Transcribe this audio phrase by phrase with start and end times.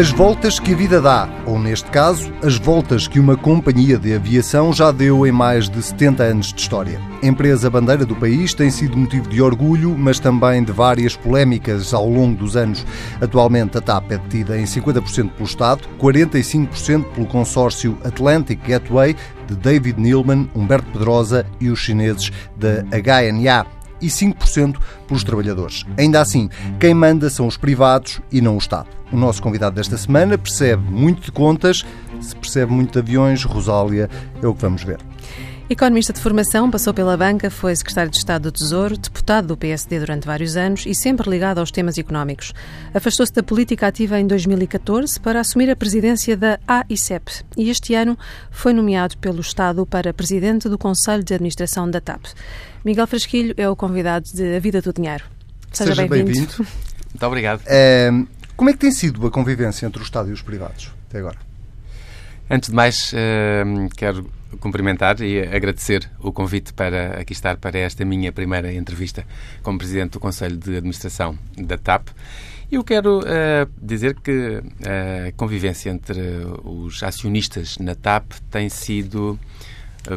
[0.00, 4.14] As voltas que a vida dá, ou neste caso, as voltas que uma companhia de
[4.14, 6.98] aviação já deu em mais de 70 anos de história.
[7.22, 12.08] Empresa bandeira do país tem sido motivo de orgulho, mas também de várias polémicas ao
[12.08, 12.86] longo dos anos.
[13.20, 19.14] Atualmente, a TAP é detida em 50% pelo Estado, 45% pelo consórcio Atlantic Gateway
[19.46, 25.84] de David Neilman, Humberto Pedrosa e os chineses da HNA e 5% pelos trabalhadores.
[25.98, 28.88] Ainda assim, quem manda são os privados e não o Estado.
[29.12, 31.84] O nosso convidado desta semana percebe muito de contas,
[32.20, 34.08] se percebe muito de aviões, Rosália,
[34.42, 35.09] é o que vamos ver.
[35.70, 40.00] Economista de formação, passou pela banca, foi secretário de Estado do Tesouro, deputado do PSD
[40.00, 42.52] durante vários anos e sempre ligado aos temas económicos.
[42.92, 48.18] Afastou-se da política ativa em 2014 para assumir a presidência da AICEP e este ano
[48.50, 52.24] foi nomeado pelo Estado para presidente do Conselho de Administração da TAP.
[52.84, 55.22] Miguel Frasquilho é o convidado de A Vida do Dinheiro.
[55.70, 56.48] Seja, Seja bem-vindo.
[56.48, 56.66] Bem
[57.10, 57.62] Muito obrigado.
[57.66, 58.10] É,
[58.56, 61.49] como é que tem sido a convivência entre o Estado e os privados até agora?
[62.52, 68.04] Antes de mais, uh, quero cumprimentar e agradecer o convite para aqui estar para esta
[68.04, 69.24] minha primeira entrevista
[69.62, 72.08] como Presidente do Conselho de Administração da TAP.
[72.68, 76.20] Eu quero uh, dizer que a convivência entre
[76.64, 79.38] os acionistas na TAP tem sido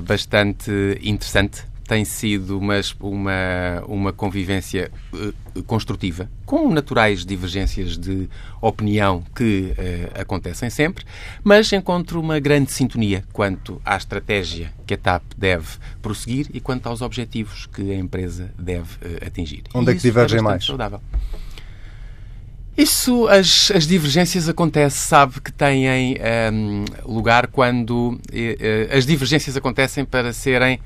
[0.04, 0.72] bastante
[1.04, 8.28] interessante tem sido uma, uma, uma convivência uh, construtiva, com naturais divergências de
[8.60, 11.06] opinião que uh, acontecem sempre,
[11.44, 15.68] mas encontro uma grande sintonia quanto à estratégia que a TAP deve
[16.02, 19.62] prosseguir e quanto aos objetivos que a empresa deve uh, atingir.
[19.72, 20.66] Onde é que divergem é mais?
[20.66, 21.00] Saudável.
[22.76, 28.20] Isso, as, as divergências acontecem, sabe que têm um, ehm, lugar quando
[28.90, 30.80] as divergências acontecem para serem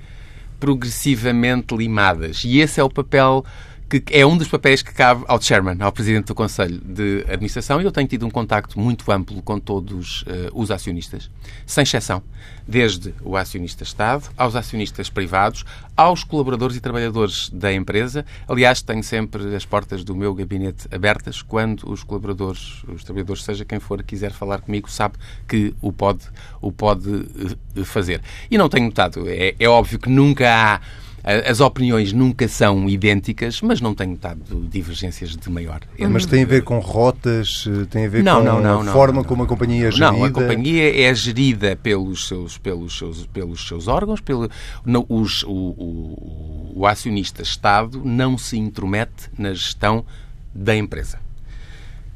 [0.59, 2.43] progressivamente limadas.
[2.43, 3.45] E esse é o papel
[3.89, 7.81] que é um dos papéis que cabe ao chairman, ao presidente do Conselho de Administração,
[7.81, 11.31] e eu tenho tido um contacto muito amplo com todos uh, os acionistas,
[11.65, 12.21] sem exceção,
[12.67, 15.63] desde o acionista Estado, aos acionistas privados,
[15.95, 18.25] aos colaboradores e trabalhadores da empresa.
[18.45, 23.63] Aliás, tenho sempre as portas do meu gabinete abertas quando os colaboradores, os trabalhadores, seja
[23.63, 25.15] quem for, quiser falar comigo, sabe
[25.47, 26.25] que o pode,
[26.59, 28.21] o pode uh, fazer.
[28.51, 30.81] E não tenho notado, é, é óbvio que nunca há
[31.23, 35.81] as opiniões nunca são idênticas, mas não tenho notado divergências de maior.
[36.09, 38.93] Mas tem a ver com rotas, eh, tem a ver não, com não, não, a
[38.93, 40.11] forma como a companhia é gerida?
[40.11, 44.49] Não, a companhia é gerida pelos seus, pelos seus, pelos seus órgãos, pelo,
[44.85, 50.05] no, os, o, o, o acionista-Estado não se intromete na gestão
[50.53, 51.26] da empresa.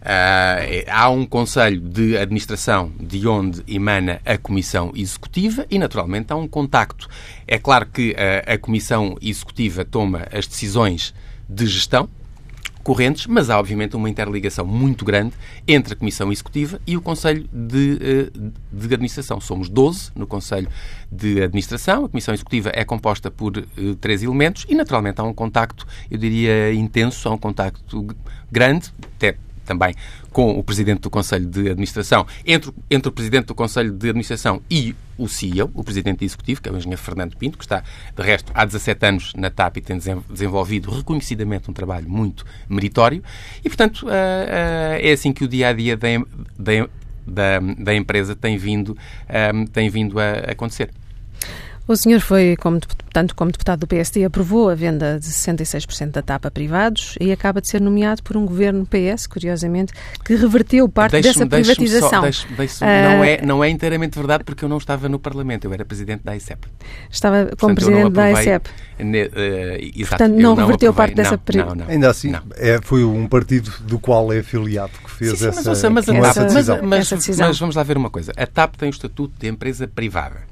[0.02, 6.36] Uh, há um Conselho de Administração de onde emana a Comissão Executiva e, naturalmente, há
[6.36, 7.08] um contacto.
[7.48, 11.14] É claro que a, a Comissão Executiva toma as decisões
[11.48, 12.10] de gestão
[12.82, 15.36] correntes, mas há, obviamente, uma interligação muito grande
[15.68, 18.40] entre a Comissão Executiva e o Conselho de, eh,
[18.72, 19.40] de Administração.
[19.40, 20.68] Somos 12 no Conselho
[21.12, 22.06] de Administração.
[22.06, 26.18] A Comissão Executiva é composta por uh, três elementos e, naturalmente, há um contacto, eu
[26.18, 28.08] diria, intenso, há um contacto
[28.52, 29.94] grande, até também
[30.32, 34.62] com o Presidente do Conselho de Administração, entre, entre o Presidente do Conselho de Administração
[34.70, 37.84] e o CEO, o Presidente Executivo, que é o Engenheiro Fernando Pinto, que está,
[38.16, 39.98] de resto, há 17 anos na TAP e tem
[40.30, 43.24] desenvolvido reconhecidamente um trabalho muito meritório.
[43.64, 46.08] E, portanto, eh, eh, é assim que o dia-a-dia da,
[47.28, 48.98] da, da, empresa tem vindo,
[49.30, 50.90] eh, tem vindo a acontecer.
[51.92, 52.80] O senhor foi, como,
[53.12, 57.34] tanto como deputado do PSD, aprovou a venda de 66% da TAP a privados e
[57.34, 59.92] acaba de ser nomeado por um governo PS, curiosamente,
[60.24, 62.22] que reverteu parte dessa privatização.
[62.22, 65.66] Deixe deixe uh, não, é, não é inteiramente verdade porque eu não estava no Parlamento,
[65.66, 66.66] eu era presidente da ICEP.
[67.10, 68.70] Estava como Portanto, presidente da ICEP.
[69.00, 71.92] Ne, uh, Portanto, não reverteu parte dessa privatização.
[71.92, 75.90] Ainda assim, é, foi um partido do qual é afiliado que fez sim, sim, essa,
[75.90, 76.80] mas, mas, essa, decisão.
[76.84, 77.48] Mas, mas, decisão.
[77.50, 78.32] mas vamos lá ver uma coisa.
[78.38, 80.51] A TAP tem o estatuto de empresa privada.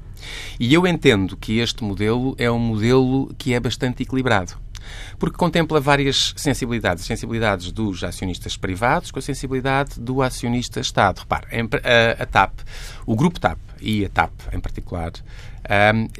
[0.58, 4.54] E eu entendo que este modelo é um modelo que é bastante equilibrado
[5.18, 7.04] porque contempla várias sensibilidades.
[7.04, 11.20] Sensibilidades dos acionistas privados com a sensibilidade do acionista Estado.
[11.20, 11.46] Repare,
[12.18, 12.60] a, TAP,
[13.06, 15.12] o grupo TAP e a TAP em particular,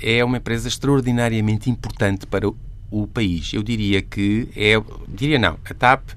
[0.01, 2.49] é uma empresa extraordinariamente importante para
[2.91, 3.53] o país.
[3.53, 4.75] Eu diria que é,
[5.09, 6.11] diria não, a TAP,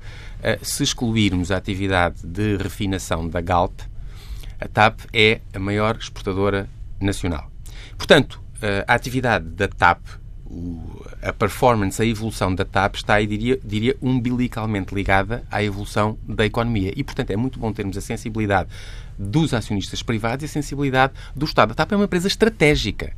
[0.62, 3.80] se excluirmos a atividade de refinação da Galp,
[4.60, 6.70] a TAP é a maior exportadora
[7.00, 7.53] nacional.
[8.04, 10.02] Portanto, eh, a atividade da TAP,
[11.22, 16.92] a performance, a evolução da TAP está, diria, diria, umbilicalmente ligada à evolução da economia.
[16.98, 18.68] E, portanto, é muito bom termos a sensibilidade
[19.18, 21.72] dos acionistas privados e a sensibilidade do Estado.
[21.72, 23.14] A TAP é uma empresa estratégica.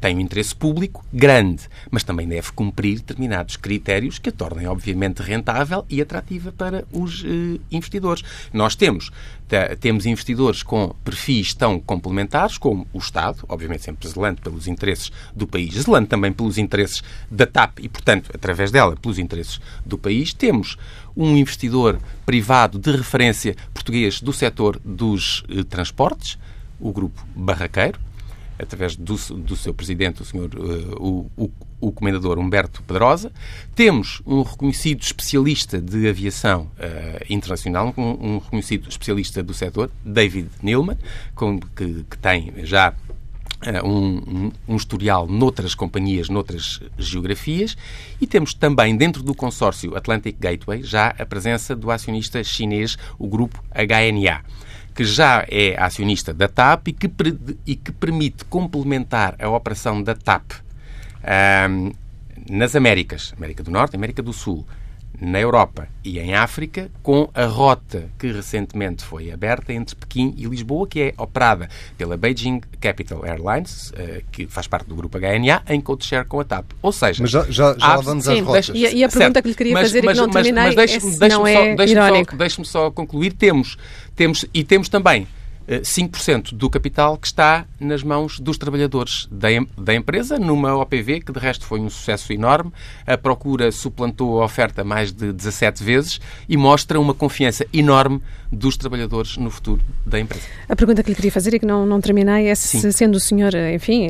[0.00, 5.22] Tem um interesse público grande, mas também deve cumprir determinados critérios que a tornem, obviamente,
[5.22, 8.22] rentável e atrativa para os uh, investidores.
[8.52, 9.10] Nós temos
[9.80, 15.46] temos investidores com perfis tão complementares como o Estado, obviamente sempre zelando pelos interesses do
[15.46, 20.34] país, zelando também pelos interesses da TAP e, portanto, através dela, pelos interesses do país.
[20.34, 20.76] Temos
[21.16, 26.38] um investidor privado de referência português do setor dos eh, transportes,
[26.78, 27.98] o Grupo Barraqueiro,
[28.58, 31.50] através do, do seu presidente, o senhor uh, o, o,
[31.80, 33.32] o, comendador Humberto Pedrosa.
[33.74, 40.48] Temos um reconhecido especialista de aviação uh, internacional, um, um, reconhecido especialista do setor, David
[40.62, 40.98] Nilman,
[41.34, 42.94] com, que, que tem já
[43.58, 47.76] Uh, um, um, um, historial noutras companhias, noutras geografias,
[48.20, 53.26] e temos também dentro do consórcio Atlantic Gateway já a presença do acionista chinês, o
[53.26, 54.44] grupo HNA
[54.98, 57.08] que já é acionista da TAP e que,
[57.64, 60.50] e que permite complementar a operação da TAP
[61.70, 61.92] um,
[62.50, 64.66] nas Américas, América do Norte, América do Sul,
[65.20, 70.46] na Europa e em África, com a rota que recentemente foi aberta entre Pequim e
[70.46, 75.62] Lisboa, que é operada pela Beijing Capital Airlines, uh, que faz parte do grupo HNA,
[75.68, 76.72] em code-share com a TAP.
[76.82, 77.22] Ou seja...
[77.22, 78.70] Mas já, já, já lá vamos às rotas.
[78.74, 80.64] E, e, a pergunta certo, que lhe queria mas, fazer mas, e que não terminei
[80.64, 83.32] mas, mas deixe, deixe não é só, deixe só, deixe só concluir.
[83.32, 83.76] Temos,
[84.18, 85.26] temos, e temos também
[85.68, 91.32] 5% do capital que está nas mãos dos trabalhadores da, da empresa, numa OPV que
[91.32, 92.72] de resto foi um sucesso enorme.
[93.06, 98.78] A procura suplantou a oferta mais de 17 vezes e mostra uma confiança enorme dos
[98.78, 100.46] trabalhadores no futuro da empresa.
[100.68, 102.90] A pergunta que lhe queria fazer e que não, não terminei é se, Sim.
[102.90, 104.08] sendo o senhor, enfim,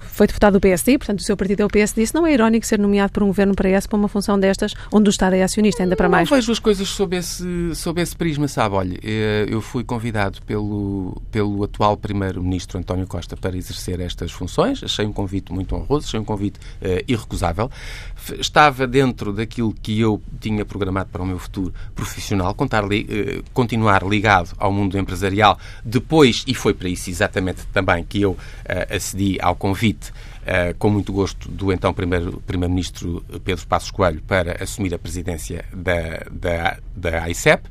[0.00, 2.64] foi deputado do PSD, portanto o seu partido é o PSD, se não é irónico
[2.64, 5.42] ser nomeado por um governo para esse, para uma função destas, onde o Estado é
[5.42, 6.30] acionista, ainda para mais?
[6.30, 8.74] Não vejo as coisas sob esse, sob esse prisma, sabe?
[8.74, 10.85] Olha, eh, eu fui convidado pelo
[11.30, 14.82] pelo, atual Primeiro-Ministro António Costa para exercer estas funções.
[14.82, 17.70] Achei um convite muito honroso, achei um convite uh, irrecusável.
[18.38, 22.88] Estava dentro daquilo que eu tinha programado para o meu futuro profissional, contar, uh,
[23.52, 25.58] continuar ligado ao mundo empresarial.
[25.84, 28.38] Depois, e foi para isso exatamente também que eu uh,
[28.94, 30.12] acedi ao convite
[30.78, 36.26] com muito gosto, do então Primeiro-Ministro Primeiro Pedro Passos Coelho para assumir a presidência da,
[36.30, 37.66] da, da AICEP.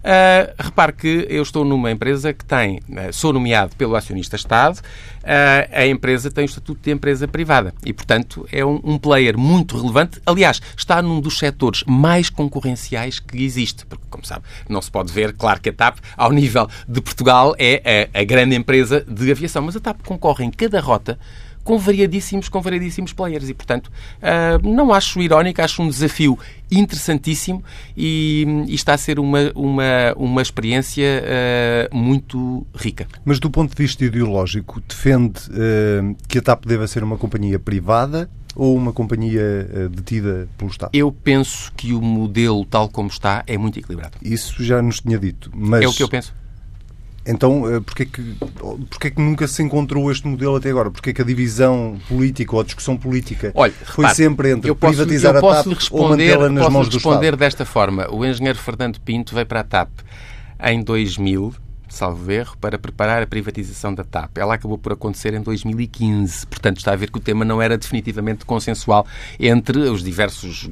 [0.00, 4.78] Uh, repare que eu estou numa empresa que tem, uh, sou nomeado pelo acionista Estado,
[4.78, 9.36] uh, a empresa tem o estatuto de empresa privada e, portanto, é um, um, player
[9.36, 10.18] muito relevante.
[10.24, 15.12] Aliás, está num dos setores mais concorrenciais que existe, porque, como sabe, não se pode
[15.12, 19.30] ver, claro que a TAP, ao nível de Portugal, é a, a grande empresa de
[19.30, 21.18] aviação, mas a TAP concorre em cada rota
[21.64, 23.48] com variadíssimos, com variadíssimos players.
[23.48, 26.38] E, portanto, uh, não acho irónico, acho um desafio
[26.70, 27.62] interessantíssimo
[27.96, 33.06] e, e está a ser uma, uma, uma experiência uh, muito rica.
[33.24, 37.58] Mas do ponto de vista ideológico, defende uh, que a TAP deva ser uma companhia
[37.58, 40.90] privada ou uma companhia detida pelo Estado?
[40.92, 44.18] Eu penso que o modelo tal como está é muito equilibrado.
[44.20, 45.52] Isso já nos tinha dito.
[45.54, 45.82] Mas...
[45.82, 46.34] É o que eu penso.
[47.30, 48.22] Então, eh, porquê que,
[48.90, 50.90] porquê que nunca se encontrou este modelo até agora?
[50.90, 54.96] Porquê que a divisão política ou a discussão política Olha, foi repare, sempre entre posso,
[54.96, 57.12] privatizar a TAP ou mantê-la nas mãos do Estado?
[57.12, 58.08] responder desta forma.
[58.10, 59.90] O engenheiro Fernando Pinto veio para a TAP
[60.62, 61.54] em 2000,
[61.88, 64.38] salvo erro, para preparar a privatização da TAP.
[64.38, 66.46] Ela acabou por acontecer em 2015.
[66.48, 69.06] Portanto, está a ver que o tema não era definitivamente consensual
[69.38, 70.68] entre os diversos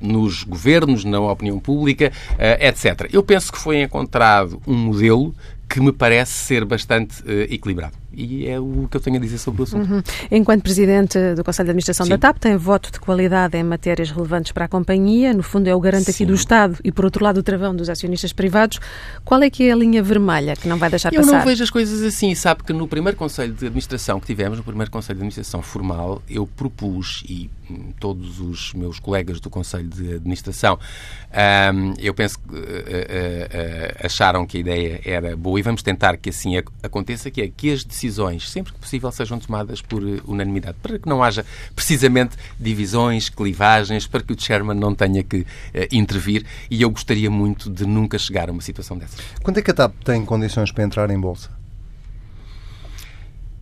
[0.00, 3.08] nos governos, na opinião pública, eh, etc.
[3.12, 5.34] Eu penso que foi encontrado um modelo
[5.70, 7.96] que me parece ser bastante uh, equilibrado.
[8.12, 9.90] E é o que eu tenho a dizer sobre o assunto.
[9.90, 10.02] Uhum.
[10.30, 12.10] Enquanto Presidente do Conselho de Administração Sim.
[12.10, 15.32] da TAP, tem voto de qualidade em matérias relevantes para a companhia.
[15.32, 17.88] No fundo, é o garante aqui do Estado e, por outro lado, o travão dos
[17.88, 18.80] acionistas privados.
[19.24, 21.32] Qual é que é a linha vermelha que não vai deixar eu passar?
[21.32, 22.34] Eu não vejo as coisas assim.
[22.34, 26.22] Sabe que no primeiro Conselho de Administração que tivemos, no primeiro Conselho de Administração formal,
[26.28, 30.78] eu propus, e hum, todos os meus colegas do Conselho de Administração,
[31.74, 35.82] um, eu penso que uh, uh, uh, acharam que a ideia era boa e vamos
[35.82, 37.99] tentar que assim aconteça, que é que as decisões,
[38.50, 44.06] sempre que possível, sejam tomadas por eh, unanimidade, para que não haja precisamente divisões, clivagens,
[44.06, 45.46] para que o chairman não tenha que uh,
[45.92, 49.20] intervir e eu gostaria muito de nunca chegar a uma situação dessas.
[49.42, 51.50] Quando é que a TAP tem condições para entrar em bolsa?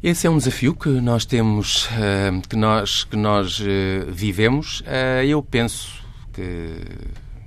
[0.03, 3.61] Esse é um desafio que nós temos, uh, que nós, que nós
[4.09, 4.83] vivemos.
[5.27, 6.83] eu penso que,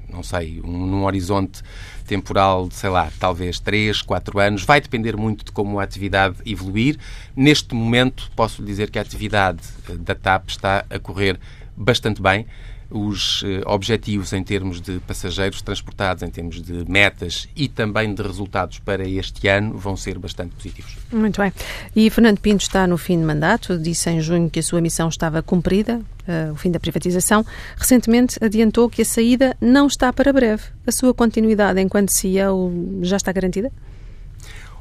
[0.09, 1.61] não sei, um, num horizonte
[2.11, 4.65] temporal de, sei lá, talvez 3, 4 anos.
[4.65, 6.97] Vai depender muito de como a atividade evoluir.
[7.33, 11.39] Neste momento, posso dizer que a atividade eh, da TAP está a correr
[11.73, 12.45] bastante bem
[12.91, 18.21] os eh, objetivos em termos de passageiros transportados, em termos de metas e também de
[18.21, 20.97] resultados para este ano vão ser bastante positivos.
[21.11, 21.51] Muito bem.
[21.95, 25.09] E Fernando Pinto está no fim de mandato, disse em junho que a sua missão
[25.09, 27.45] estava cumprida, uh, o fim da privatização.
[27.75, 30.63] Recentemente adiantou que a saída não está para breve.
[30.85, 32.71] A sua continuidade enquanto CEO
[33.01, 33.71] já está garantida?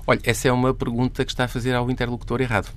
[0.06, 2.68] Olha, essa é uma pergunta que está a fazer ao interlocutor errado.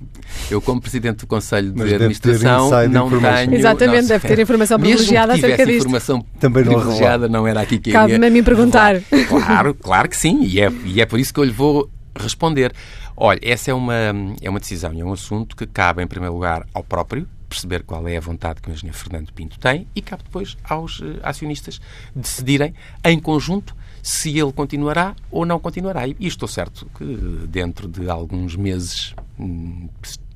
[0.50, 3.54] Eu, como Presidente do Conselho de Mas Administração, não tenho...
[3.54, 5.78] Exatamente, não, deve ter informação privilegiada acerca disto.
[5.78, 9.00] informação Também não privilegiada, não era aqui que Cabe-me a mim perguntar.
[9.28, 12.72] Claro, claro que sim, e é, e é por isso que eu lhe vou responder.
[13.16, 13.94] Olha, essa é uma,
[14.40, 17.84] é uma decisão e é um assunto que cabe, em primeiro lugar, ao próprio, perceber
[17.84, 21.20] qual é a vontade que o engenheiro Fernando Pinto tem e cabe depois aos uh,
[21.22, 21.80] acionistas
[22.14, 26.06] decidirem, em conjunto, se ele continuará ou não continuará.
[26.06, 27.04] E estou certo que
[27.48, 29.88] dentro de alguns meses hum,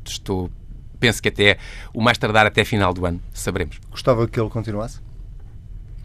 [0.06, 0.50] estou
[0.98, 1.58] penso que até
[1.92, 3.78] o mais tardar até final do ano saberemos.
[3.90, 5.00] Gostava que ele continuasse?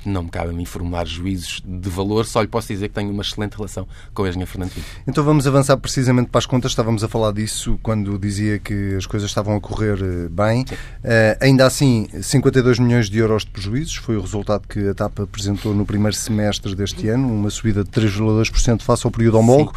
[0.06, 3.12] Não me cabe a mim formular juízos de valor, só lhe posso dizer que tenho
[3.12, 4.88] uma excelente relação com a engenheira Fernando Pinto.
[5.08, 6.72] Então vamos avançar precisamente para as contas.
[6.72, 10.64] Estávamos a falar disso quando dizia que as coisas estavam a correr eh, bem.
[10.64, 15.22] Uh, ainda assim, 52 milhões de euros de prejuízos foi o resultado que a TAP
[15.22, 19.74] apresentou no primeiro semestre deste ano, uma subida de 3,2% face ao período homólogo.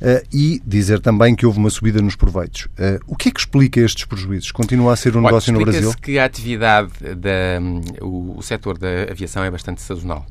[0.00, 2.64] Uh, e dizer também que houve uma subida nos proveitos.
[2.78, 4.50] Uh, o que é que explica estes prejuízos?
[4.52, 5.92] Continua a ser um negócio no Brasil?
[6.00, 7.60] que a atividade, da,
[8.00, 10.24] o, o setor da aviação é bastante bastante sazonal.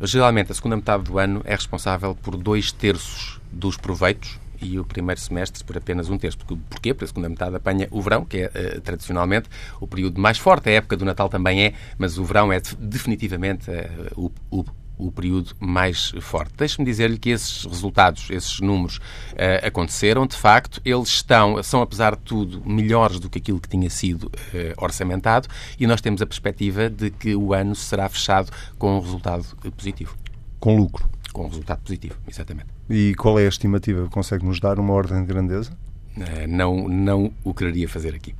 [0.00, 4.84] Geralmente, a segunda metade do ano é responsável por dois terços dos proveitos e o
[4.84, 6.38] primeiro semestre por apenas um terço.
[6.38, 6.92] Porquê?
[6.92, 9.48] Porque a segunda metade apanha o verão, que é uh, tradicionalmente
[9.80, 10.68] o período mais forte.
[10.68, 14.64] A época do Natal também é, mas o verão é definitivamente uh, o, o
[14.98, 16.52] o período mais forte.
[16.56, 22.16] Deixe-me dizer-lhe que esses resultados, esses números uh, aconteceram, de facto, eles estão, são apesar
[22.16, 24.30] de tudo, melhores do que aquilo que tinha sido uh,
[24.76, 29.44] orçamentado e nós temos a perspectiva de que o ano será fechado com um resultado
[29.76, 30.16] positivo.
[30.58, 31.08] Com lucro?
[31.32, 32.68] Com um resultado positivo, exatamente.
[32.90, 34.08] E qual é a estimativa?
[34.08, 35.70] Consegue-nos dar uma ordem de grandeza?
[36.16, 38.34] Uh, não, não o quereria fazer aqui.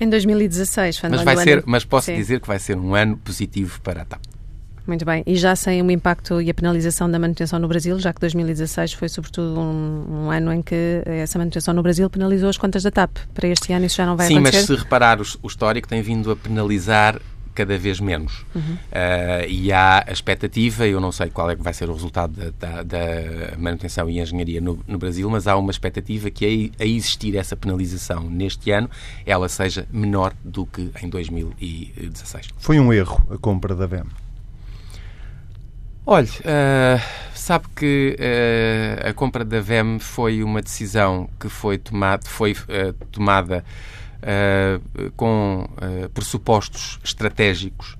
[0.00, 2.16] Em 2016, mas vai ser, mas posso Sim.
[2.16, 4.33] dizer que vai ser um ano positivo para a TAP.
[4.86, 5.22] Muito bem.
[5.26, 8.92] E já sem o impacto e a penalização da manutenção no Brasil, já que 2016
[8.92, 12.90] foi sobretudo um, um, ano em que essa manutenção no Brasil penalizou as contas da
[12.90, 13.16] TAP.
[13.32, 14.62] Para este ano isso já não vai Sim, acontecer?
[14.62, 17.20] Sim, mas se reparar o, o histórico tem vindo a penalizar
[17.54, 18.44] cada vez menos.
[18.54, 18.74] Uhum.
[18.74, 22.52] Uh, e há a expectativa, eu não sei qual é que vai ser o resultado
[22.58, 26.82] da, da, da manutenção e engenharia no, no, Brasil, mas há uma expectativa que a,
[26.82, 28.90] a, existir essa penalização neste ano,
[29.24, 32.48] ela seja menor do que em 2016.
[32.58, 34.04] Foi um erro a compra da VEM?
[36.06, 37.02] Olha, uh,
[37.34, 42.92] sabe que uh, a compra da VEM foi uma decisão que foi, tomado, foi uh,
[43.10, 43.64] tomada
[45.18, 45.68] com
[46.14, 47.98] pressupostos estratégicos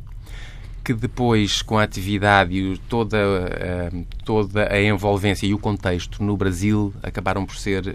[0.83, 3.19] que depois, com a atividade e toda,
[4.25, 7.95] toda a envolvência e o contexto no Brasil, acabaram por ser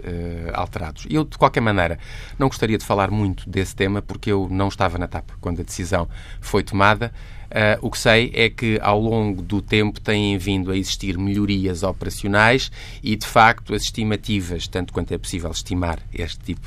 [0.54, 1.08] alterados.
[1.10, 1.98] Eu, de qualquer maneira,
[2.38, 5.64] não gostaria de falar muito desse tema, porque eu não estava na TAP quando a
[5.64, 6.08] decisão
[6.40, 7.12] foi tomada.
[7.50, 11.82] Uh, o que sei é que ao longo do tempo têm vindo a existir melhorias
[11.82, 12.70] operacionais
[13.02, 16.66] e, de facto, as estimativas, tanto quanto é possível estimar este tipo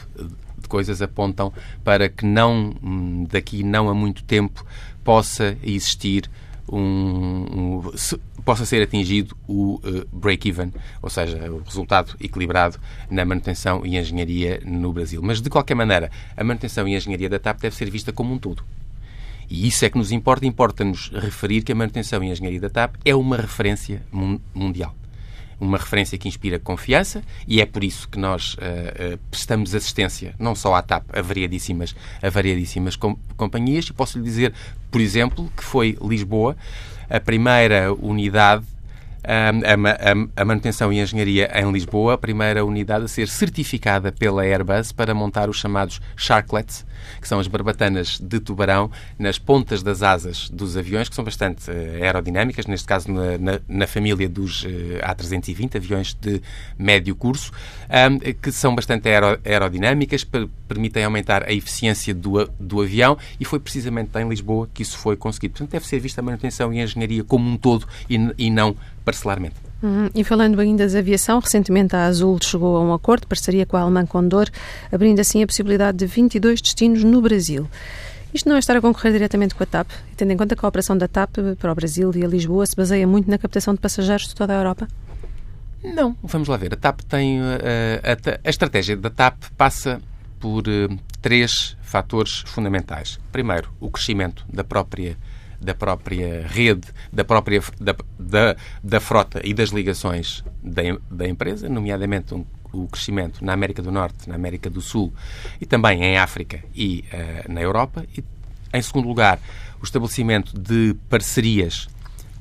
[0.58, 1.54] de coisas, apontam
[1.86, 4.66] para que não hum, daqui não a muito tempo
[5.06, 6.30] possa existir
[6.70, 12.78] um, um se, possa ser atingido o uh, break-even, ou seja, o resultado equilibrado
[13.10, 15.22] na manutenção e engenharia no Brasil.
[15.24, 18.38] Mas, de qualquer maneira, a manutenção e engenharia da TAP deve ser vista como um
[18.38, 18.64] todo.
[19.50, 20.46] E isso é que nos importa.
[20.46, 24.04] Importa-nos referir que a manutenção e a engenharia da TAP é uma referência
[24.54, 24.96] mundial.
[25.60, 30.36] Uma referência que inspira confiança e é por isso que nós uh, uh, prestamos assistência
[30.38, 33.86] não só à TAP, a variadíssimas, a variadíssimas com, companhias.
[33.86, 34.54] E posso lhe dizer,
[34.92, 36.58] por exemplo, que foi Lisboa
[37.10, 38.66] a primeira unidade
[40.36, 45.14] a, manutenção e engenharia em Lisboa, a primeira unidade a ser certificada pela Airbus para
[45.14, 46.86] montar os chamados Sharklets,
[47.22, 51.70] que são as barbatanas de tubarão nas pontas das asas dos aviões, que são bastante
[51.70, 54.68] uh, aerodinâmicas, neste caso na, na, na família dos uh,
[55.02, 56.42] A320, aviões de
[56.78, 57.52] médio curso,
[58.42, 63.60] que são bastante aero, aerodinâmicas, per, permitem aumentar a eficiência do, do avião e foi
[63.60, 65.54] precisamente em Lisboa que isso foi conseguido.
[65.54, 68.76] Portanto, deve ser vista a manutenção e a engenharia como um todo e, e não
[69.04, 69.56] parcelarmente.
[69.82, 70.10] Uhum.
[70.16, 73.76] E falando ainda da aviação, recentemente a Azul chegou a um acordo de parceria com
[73.76, 74.48] a Alemã Condor,
[74.92, 77.70] abrindo assim a possibilidade de 22 destinos no Brasil.
[78.34, 80.68] Isto não é estar a concorrer diretamente com a TAP, tendo em conta que a
[80.68, 83.80] operação da TAP para o Brasil e a Lisboa se baseia muito na captação de
[83.80, 84.88] passageiros de toda a Europa?
[85.84, 86.74] Não, vamos lá ver.
[86.74, 87.42] A TAP tem.
[87.42, 87.44] Uh,
[88.04, 90.02] a, a, estratégia da TAP passa
[90.40, 93.20] por uh, três fatores fundamentais.
[93.32, 95.18] Primeiro, o crescimento da própria
[95.64, 101.70] da própria rede, da própria da, da, da frota e das ligações da, da empresa,
[101.70, 105.14] nomeadamente um, o crescimento na América do Norte, na América do Sul
[105.62, 108.04] e também em África e uh, na Europa.
[108.18, 108.24] E,
[108.74, 109.40] em segundo lugar,
[109.80, 111.88] o estabelecimento de parcerias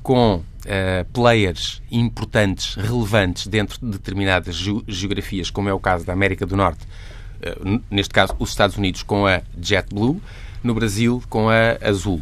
[0.01, 0.43] com uh,
[1.13, 4.55] players importantes, relevantes dentro de determinadas
[4.87, 9.03] geografias, como é o caso da América do Norte, uh, neste caso os Estados Unidos
[9.03, 10.21] com a JetBlue,
[10.63, 12.21] no Brasil com a Azul.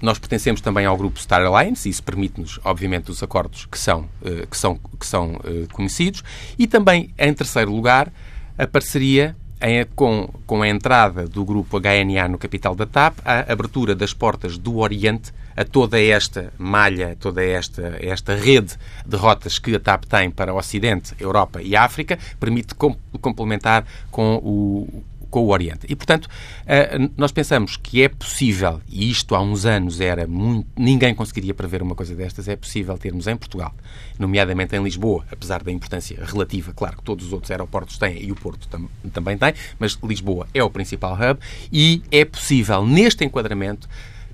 [0.00, 4.46] Nós pertencemos também ao grupo Star Alliance isso permite-nos, obviamente, os acordos que são, uh,
[4.46, 5.38] que são, que são
[5.72, 6.22] conhecidos.
[6.58, 8.12] E também, em terceiro lugar,
[8.56, 13.52] a parceria em, com, com a entrada do grupo HNA no capital da TAP, a
[13.52, 19.58] abertura das portas do Oriente a toda esta malha, toda esta, esta rede de rotas
[19.58, 25.04] que a TAP tem para o Ocidente, Europa e África, permite com, complementar com o,
[25.30, 25.86] com o Oriente.
[25.88, 26.28] E, portanto,
[26.66, 30.68] eh, nós pensamos que é possível, e isto há uns anos era muito.
[30.76, 33.72] ninguém conseguiria prever uma coisa destas, é possível termos em Portugal,
[34.18, 38.32] nomeadamente em Lisboa, apesar da importância relativa, claro que todos os outros aeroportos têm e
[38.32, 41.40] o Porto tam, também tem, mas Lisboa é o principal hub
[41.72, 43.88] e é possível, neste enquadramento,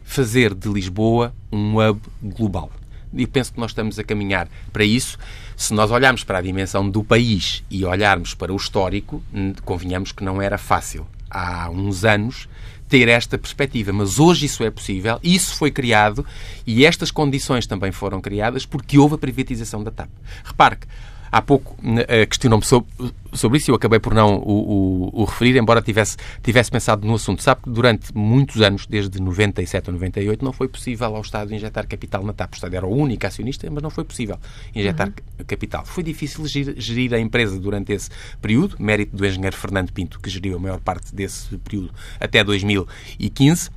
[0.05, 2.71] fazer de Lisboa um hub global.
[3.17, 5.19] E penso que nós estamos a caminhar para isso.
[5.57, 9.23] Se nós olharmos para a dimensão do país e olharmos para o histórico,
[9.65, 11.07] convenhamos que não era fácil.
[11.31, 12.49] Há uns anos
[12.89, 16.25] ter esta perspectiva, mas hoje isso é possível, isso foi criado
[16.67, 20.09] e estas condições também foram criadas porque houve a privatização da TAP.
[20.45, 20.87] Repare que
[21.31, 22.89] há pouco uh, questionou-me sobre,
[23.33, 27.07] sobre isso e eu acabei por não o, o, o, referir, embora tivesse, tivesse pensado
[27.07, 27.43] no assunto.
[27.43, 31.87] Sabe que durante muitos anos, desde 97 a 98, não foi possível ao Estado injetar
[31.87, 32.53] capital na TAP.
[32.53, 34.39] O Estado era o único acionista, mas não foi possível
[34.75, 35.45] injetar uhum.
[35.47, 35.85] capital.
[35.85, 40.31] Foi difícil gerir, gerir, a empresa durante esse período, mérito do engenheiro Fernando Pinto, que
[40.31, 41.91] geriu a maior parte desse período
[42.21, 43.71] até 2015.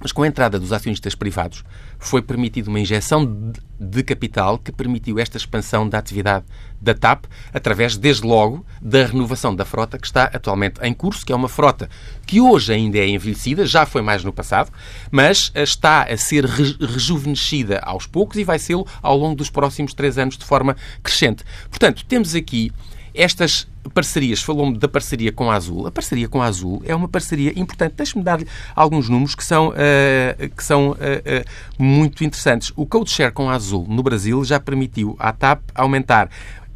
[0.00, 1.64] Mas com a entrada dos acionistas privados,
[1.98, 6.44] foi permitida uma injeção de capital que permitiu esta expansão da atividade
[6.80, 11.32] da TAP, através, desde logo, da renovação da frota que está atualmente em curso, que
[11.32, 11.88] é uma frota
[12.26, 14.70] que hoje ainda é envelhecida, já foi mais no passado,
[15.10, 20.18] mas está a ser rejuvenescida aos poucos e vai ser ao longo dos próximos três
[20.18, 21.44] anos de forma crescente.
[21.70, 22.70] Portanto, temos aqui
[23.14, 25.86] estas parcerias, falou-me da parceria com a Azul.
[25.86, 27.94] A parceria com a Azul é uma parceria importante.
[27.96, 32.72] Deixe-me dar-lhe alguns números que são, uh, que são uh, uh, muito interessantes.
[32.76, 36.30] O Code Share com a Azul no Brasil já permitiu à TAP aumentar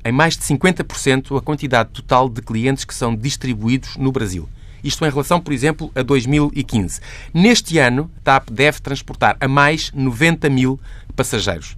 [0.05, 4.49] em mais de 50% a quantidade total de clientes que são distribuídos no Brasil.
[4.83, 7.01] Isto em relação, por exemplo, a 2015.
[7.35, 10.81] Neste ano, a TAP deve transportar a mais 90 mil
[11.15, 11.77] passageiros.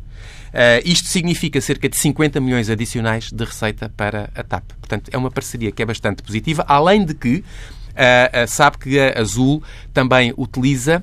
[0.53, 4.65] Uh, isto significa cerca de 50 milhões adicionais de receita para a TAP.
[4.79, 7.43] Portanto, é uma parceria que é bastante positiva, além de que uh,
[8.45, 9.63] uh, sabe que a Azul
[9.95, 11.03] também utiliza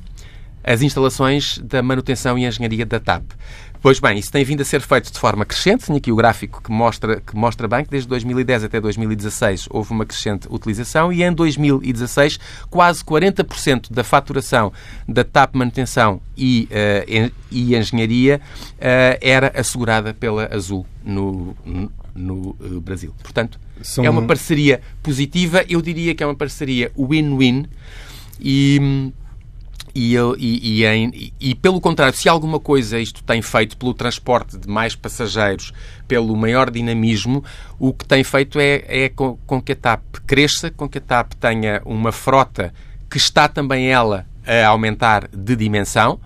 [0.64, 3.24] as instalações da manutenção e engenharia da TAP.
[3.82, 5.86] Pois bem, isso tem vindo a ser feito de forma crescente.
[5.86, 9.92] Tenho aqui o gráfico que mostra, que mostra bem que desde 2010 até 2016 houve
[9.92, 12.40] uma crescente utilização e em 2016
[12.70, 14.74] quase 40% da faturação
[15.08, 18.42] da TAP Manutenção e, uh, e Engenharia
[18.74, 21.56] uh, era assegurada pela Azul no,
[22.14, 23.16] no, uh, Brasil.
[23.24, 24.04] Portanto, São...
[24.04, 25.64] é uma parceria positiva.
[25.70, 27.66] Eu diria que é uma parceria win-win
[28.42, 29.12] e
[29.94, 34.58] e, e, e, em, e, pelo contrário, se alguma coisa isto tem feito pelo transporte
[34.58, 35.74] de mais passageiros,
[36.08, 37.44] pelo maior dinamismo,
[37.78, 41.02] o que tem feito é, é com, com, que a TAP cresça, com que a
[41.02, 42.74] TAP tenha uma frota
[43.10, 46.20] que está também ela a aumentar de dimensão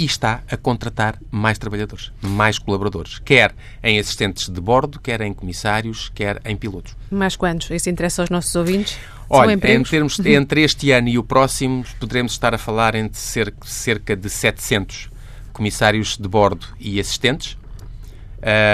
[0.00, 5.34] e está a contratar mais trabalhadores, mais colaboradores, quer em assistentes de bordo, quer em
[5.34, 6.96] comissários, quer em pilotos.
[7.10, 7.68] Mais quantos?
[7.70, 8.98] Isso interessa aos nossos ouvintes?
[9.28, 13.18] Olha, em termos de, entre este ano e o próximo, poderemos estar a falar entre
[13.18, 15.10] cerca, cerca de 700
[15.52, 17.58] comissários de bordo e assistentes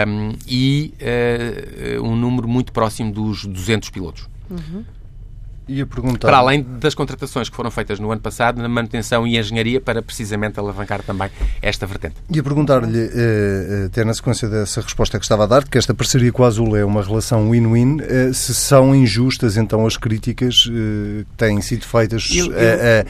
[0.07, 0.95] um, e
[1.99, 4.29] uh, um número muito próximo dos 200 pilotos.
[4.49, 4.85] Uhum.
[5.69, 6.29] Ia perguntar...
[6.29, 10.01] Para além das contratações que foram feitas no ano passado na manutenção e engenharia para
[10.01, 11.29] precisamente alavancar também
[11.61, 12.15] esta vertente.
[12.31, 15.93] Ia perguntar-lhe, eh, eh, até na sequência dessa resposta que estava a dar, que esta
[15.93, 20.67] parceria com a Azul é uma relação win-win, eh, se são injustas então as críticas
[20.67, 23.07] que têm sido feitas eu, eu...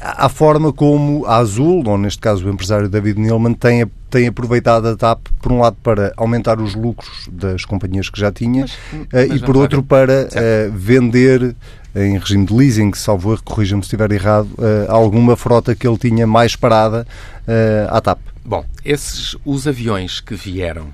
[0.00, 4.88] à forma como a Azul, ou neste caso o empresário David Neilman, tem tem aproveitado
[4.88, 8.78] a TAP, por um lado, para aumentar os lucros das companhias que já tinha mas,
[9.10, 11.56] mas e, por outro, para uh, vender
[11.94, 15.98] em regime de leasing, salvo erro, corrija-me se estiver errado, uh, alguma frota que ele
[15.98, 17.06] tinha mais parada
[17.46, 18.18] uh, à TAP.
[18.44, 20.92] Bom, esses, os aviões que vieram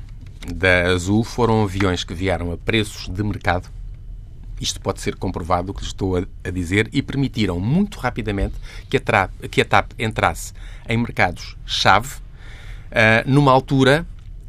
[0.53, 3.69] da Azul foram aviões que vieram a preços de mercado
[4.61, 8.55] isto pode ser comprovado, o que estou a, a, dizer, e permitiram muito rapidamente
[8.89, 10.53] que a, TAP, que a TAP entrasse
[10.89, 14.07] em mercados-chave, uh, numa altura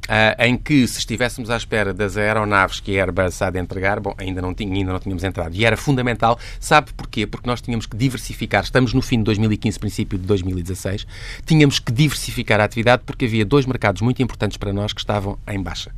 [0.09, 3.99] uh, em que, se estivéssemos à espera das aeronaves que a Airbus há de entregar,
[3.99, 5.55] bom, ainda não, ainda não tínhamos entrado.
[5.55, 6.39] E era fundamental.
[6.59, 7.27] Sabe porquê?
[7.27, 8.63] Porque nós tínhamos que diversificar.
[8.63, 11.05] Estamos no fim de 2015, princípio de 2016.
[11.45, 15.37] Tínhamos que diversificar a atividade porque havia dois mercados muito importantes para nós que estavam
[15.47, 15.91] em baixa.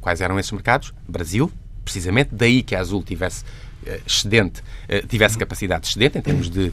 [0.00, 0.94] Quais eram esses mercados?
[1.08, 1.50] Brasil,
[1.84, 3.44] precisamente daí que a Azul tivesse
[3.84, 6.72] eh, excedente, eh, tivesse capacidade excedente em termos de uh,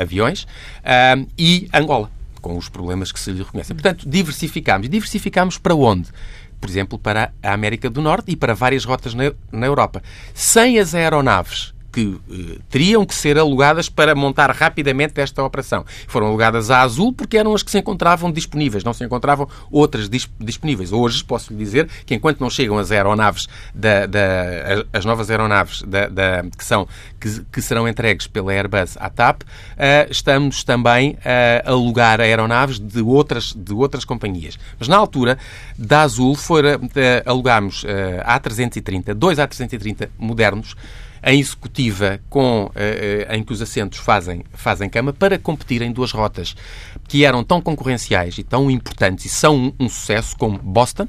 [0.00, 3.76] aviões, uh, e Angola com os problemas que se lhe reconhecem.
[3.76, 4.88] Portanto, diversificámos.
[4.88, 6.08] Diversificámos para onde?
[6.60, 10.02] Por exemplo, para a América do Norte e para várias rotas na, na Europa.
[10.34, 15.84] Sem as aeronaves que eh, teriam que ser alugadas para montar rapidamente esta operação.
[16.06, 20.08] Foram alugadas à Azul porque eram as que se encontravam disponíveis, não se encontravam outras
[20.38, 20.92] disponíveis.
[20.92, 24.20] Hoje posso lhe dizer que enquanto não chegam as aeronaves, da, da
[24.92, 26.86] as novas aeronaves da, da, que, são,
[27.18, 29.46] que, que, serão entregues pela Airbus à TAP, uh,
[30.10, 34.58] estamos também a alugar aeronaves de outras, de outras companhias.
[34.78, 35.38] Mas na altura,
[35.76, 37.86] da Azul, fora, uh, alugámos uh,
[38.26, 40.76] A330, dois A330 modernos,
[41.22, 46.12] em executiva com, uh, em que os assentos fazem, fazem cama para competir em duas
[46.12, 46.54] rotas
[47.08, 51.08] que eram tão concorrenciais e tão importantes e são um, um sucesso como Boston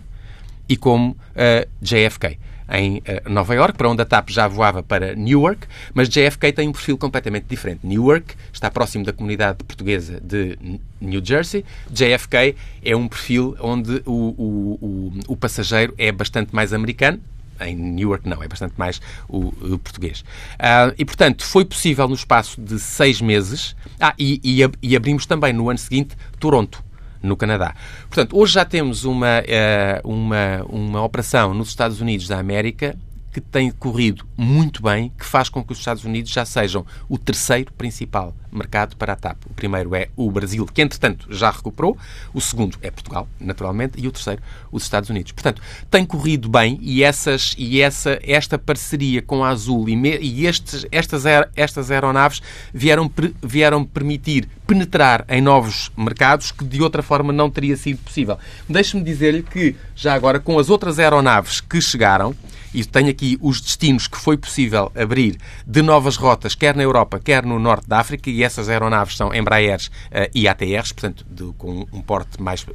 [0.67, 2.39] e como eh, JFK
[2.71, 6.71] em Nova York, para onde a TAP já voava para Newark, mas JFK tem um
[6.71, 7.85] perfil completamente diferente.
[7.85, 10.57] Newark está próximo da comunidade portuguesa de
[10.99, 11.65] New Jersey.
[11.89, 17.19] JFK é um perfil onde o, o, o, o passageiro é bastante mais americano,
[17.67, 20.21] em Newark não, é bastante mais o, o português.
[20.21, 23.75] Uh, e, portanto, foi possível no espaço de seis meses.
[23.99, 26.83] Ah, e, e, e abrimos também no ano seguinte Toronto
[27.21, 27.75] no Canadá.
[28.09, 32.97] Portanto, hoje já temos uma, uh, uma, uma operação nos Estados Unidos da América
[33.31, 37.17] que tem corrido muito bem, que faz com que os Estados Unidos já sejam o
[37.17, 39.37] terceiro principal mercado para a TAP.
[39.49, 41.97] O primeiro é o Brasil, que entretanto já recuperou,
[42.33, 44.41] o segundo é Portugal, naturalmente, e o terceiro
[44.71, 45.31] os Estados Unidos.
[45.31, 50.17] Portanto, tem corrido bem e, essas, e essa, esta parceria com a Azul e, me,
[50.17, 51.23] e estes, estas,
[51.55, 52.41] estas aeronaves
[52.73, 58.37] vieram, vieram permitir penetrar em novos mercados que de outra forma não teria sido possível.
[58.67, 62.35] Deixe-me dizer-lhe que, já agora, com as outras aeronaves que chegaram,
[62.73, 67.19] e tenho aqui os destinos que foi possível abrir de novas rotas, quer na Europa,
[67.19, 71.51] quer no norte da África, e essas aeronaves são Embraers uh, e ATRs, portanto, de,
[71.57, 72.65] com um porte mais uh,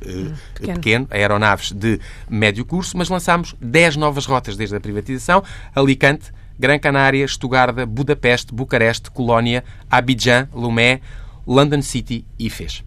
[0.55, 0.75] pequeno.
[0.75, 5.43] pequeno, aeronaves de médio curso, mas lançámos 10 novas rotas desde a privatização,
[5.75, 11.01] Alicante, Gran Canária, Estugarda, Budapeste, Bucareste, Colónia, Abidjan, Lomé,
[11.47, 12.83] London City e Fez.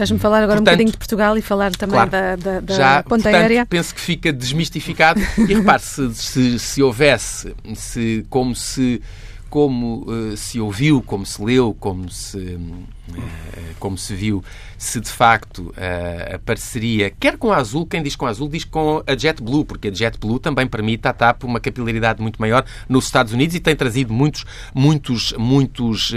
[0.00, 2.60] Estás-me a falar agora portanto, um bocadinho de Portugal e falar também claro, da, da,
[2.60, 3.66] da já, ponta portanto, aérea.
[3.66, 5.20] penso que fica desmistificado.
[5.36, 9.02] E repare, se, se, se houvesse, se, como se
[9.50, 12.84] como uh, se ouviu, como se leu, como se, uh,
[13.80, 14.42] como se viu,
[14.78, 18.48] se de facto uh, a parceria, quer com a Azul, quem diz com a Azul
[18.48, 22.64] diz com a JetBlue, porque a JetBlue também permite à TAP uma capilaridade muito maior
[22.88, 26.12] nos Estados Unidos e tem trazido muitos, muitos, muitos,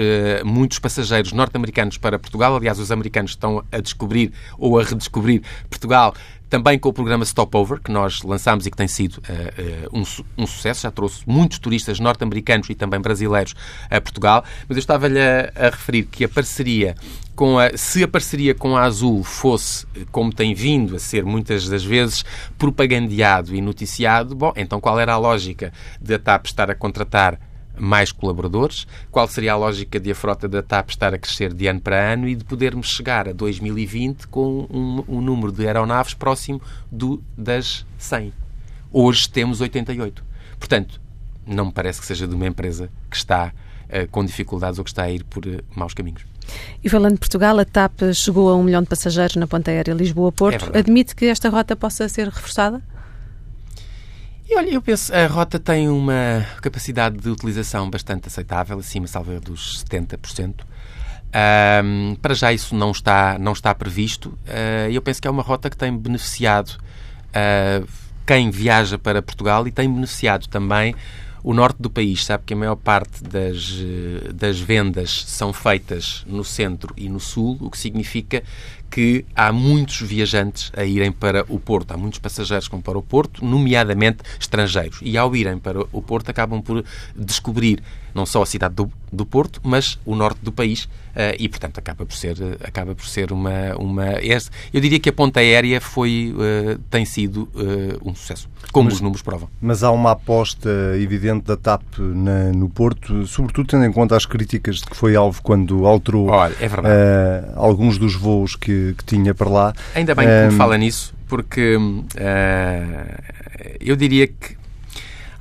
[0.45, 2.55] muitos passageiros norte-americanos para Portugal.
[2.55, 6.13] Aliás, os americanos estão a descobrir ou a redescobrir Portugal
[6.53, 10.03] também com o programa Stopover, que nós lançámos e que tem sido uh, um,
[10.37, 13.55] um, sucesso, já trouxe muitos turistas norte-americanos e também brasileiros
[13.89, 16.93] a Portugal, mas eu estava-lhe a, a, referir que a parceria
[17.35, 21.67] com a, se a parceria com a Azul fosse, como tem vindo a ser muitas
[21.67, 22.23] das vezes,
[22.55, 27.39] propagandeado e noticiado, bom, então qual era a lógica de a TAP estar a contratar
[27.77, 31.67] mais colaboradores, qual seria a lógica de a frota da TAP estar a crescer de
[31.67, 36.13] ano para ano e de podermos chegar a 2020 com um, um número de aeronaves
[36.13, 38.33] próximo do, das 100.
[38.91, 40.23] Hoje temos 88.
[40.59, 41.01] Portanto,
[41.45, 43.51] não me parece que seja de uma empresa que está
[43.89, 46.23] uh, com dificuldades ou que está a ir por uh, maus caminhos.
[46.83, 49.93] E falando de Portugal, a TAP chegou a um milhão de passageiros na ponta aérea
[49.93, 50.71] Lisboa-Porto.
[50.73, 52.81] É Admite que esta rota possa ser reforçada?
[54.49, 59.39] E olha, eu penso a rota tem uma capacidade de utilização bastante aceitável, acima, salvo
[59.39, 60.65] dos 70%.
[61.83, 64.37] Um, para já isso não está, não está previsto.
[64.45, 66.77] Uh, eu penso que é uma rota que tem beneficiado
[67.29, 67.87] uh,
[68.25, 70.93] quem viaja para Portugal e tem beneficiado também
[71.41, 72.23] o norte do país.
[72.23, 73.81] Sabe que a maior parte das,
[74.33, 78.43] das vendas são feitas no centro e no sul, o que significa
[78.93, 81.95] que há muitos viajantes a irem para o Porto.
[81.95, 84.99] Há muitos passageiros que vão para o Porto, nomeadamente estrangeiros.
[85.01, 87.81] E ao irem para o Porto acabam por descobrir
[88.13, 91.79] não só a cidade do, do Porto, mas o norte do país uh, e, portanto,
[91.79, 94.05] acaba por ser, acaba por ser uma, uma...
[94.71, 98.95] Eu diria que a ponta aérea foi, uh, tem sido uh, um sucesso, como mas,
[98.95, 99.49] os números provam.
[99.59, 104.25] Mas há uma aposta evidente da TAP na, no Porto, sobretudo tendo em conta as
[104.25, 109.33] críticas de que foi alvo quando alterou Olha, é alguns dos voos que, que, tinha
[109.33, 109.73] para lá.
[109.95, 111.77] Ainda bem que me fala nisso, porque
[113.79, 114.63] eu diria que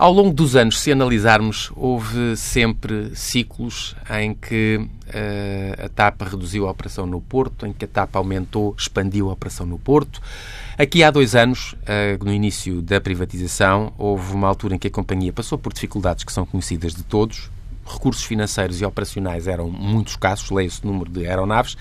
[0.02, 6.66] ao longo dos anos, se analisarmos, houve sempre ciclos em que uh, a TAP reduziu
[6.66, 10.20] a operação no Porto, em que a TAP aumentou, expandiu a operação no Porto.
[10.76, 14.90] Aqui há dois anos, uh, no início da privatização, houve uma altura em que a
[14.90, 17.48] companhia passou por dificuldades que são conhecidas de todos,
[17.87, 21.77] recursos financeiros e operacionais eram muito escassos, leia-se o número de aeronaves,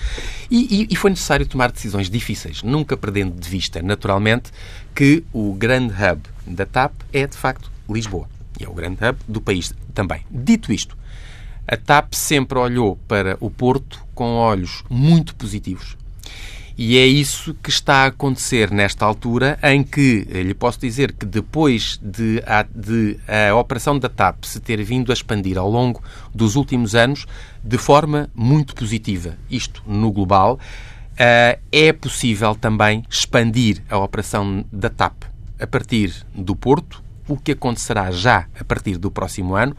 [0.50, 4.52] e, e, e, foi necessário tomar decisões difíceis, nunca perdendo de vista, naturalmente,
[4.94, 8.28] que o grande hub da TAP é, de facto, Lisboa.
[8.60, 10.26] E é o grande hub do país também.
[10.30, 10.98] Dito isto,
[11.68, 15.98] a TAP sempre olhou para o Porto com olhos muito positivos.
[16.84, 21.28] E é isso que está a acontecer nesta altura, em que lhe posso dizer que
[21.28, 26.02] depois de a, de a operação da TAP se ter vindo a expandir ao longo
[26.34, 27.28] dos últimos anos
[27.64, 34.90] de forma muito positiva, isto no global, uh, é possível também expandir a operação da
[34.90, 35.26] TAP
[35.60, 39.78] a partir do Porto, o que acontecerá já a partir do próximo ano,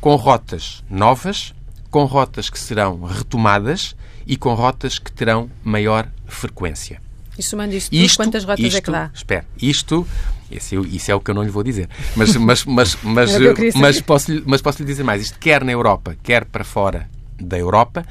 [0.00, 1.52] com rotas novas,
[1.90, 7.00] com rotas que serão retomadas e com rotas que terão maior frequência.
[7.38, 9.10] E somando isto, isto quantas rotas isto, é que dá?
[9.14, 10.06] Espera, isto,
[10.50, 11.88] esse, isso é o que eu não lhe vou dizer.
[12.16, 13.30] Mas, mas, mas, mas,
[13.74, 15.22] mas, posso, mas posso lhe dizer mais.
[15.22, 17.08] Isto quer na Europa, quer para fora
[17.38, 18.06] da Europa,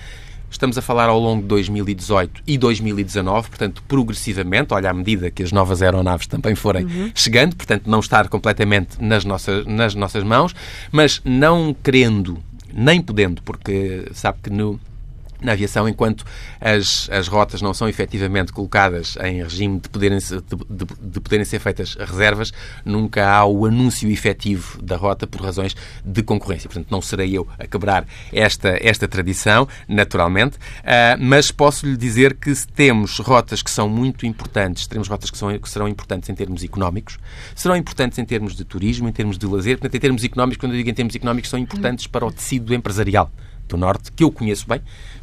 [0.56, 5.44] Estamos a falar ao longo de 2018 e 2019, portanto, progressivamente, olha, à medida que
[5.44, 7.12] as novas aeronaves também forem uhum.
[7.14, 10.56] chegando, portanto, não estar completamente nas nossas, nas nossas mãos,
[10.94, 12.42] mas não querendo
[12.74, 14.80] nem podendo, porque sabe que no,
[15.42, 16.26] na aviação, enquanto
[16.60, 21.46] as, as rotas não são efetivamente colocadas em regime de poderem, de, de, de poderem
[21.46, 22.52] ser feitas reservas,
[22.84, 26.70] nunca há o anúncio efetivo da rota por razões de concorrência.
[26.70, 32.36] Portanto, não serei eu a quebrar esta, esta tradição, naturalmente, uh, mas posso lhe dizer
[32.36, 36.36] que temos rotas que são muito importantes, teremos rotas que, são, que serão importantes em
[36.36, 37.18] termos económicos,
[37.56, 40.74] serão importantes em termos de turismo, em termos de lazer, portanto, em termos económicos, quando
[40.74, 43.32] eu digo em termos económicos, são importantes para o tecido empresarial
[43.68, 44.82] do Norte, que eu conheço bem.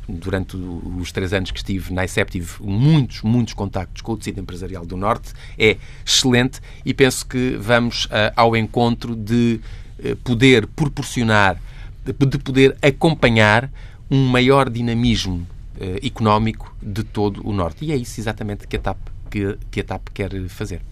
[0.08, 4.40] Durante os três anos que estive na ICEP, tive muitos, muitos contactos com o tecido
[4.40, 5.32] empresarial do Norte.
[5.56, 9.60] É excelente e penso que vamos uh, ao encontro de
[9.98, 11.60] uh, poder proporcionar,
[12.04, 13.70] de, de, poder acompanhar
[14.10, 17.84] um maior dinamismo uh, económico de todo o Norte.
[17.84, 18.98] E é isso exatamente que a TAP,
[19.30, 20.82] que, que a TAP quer fazer.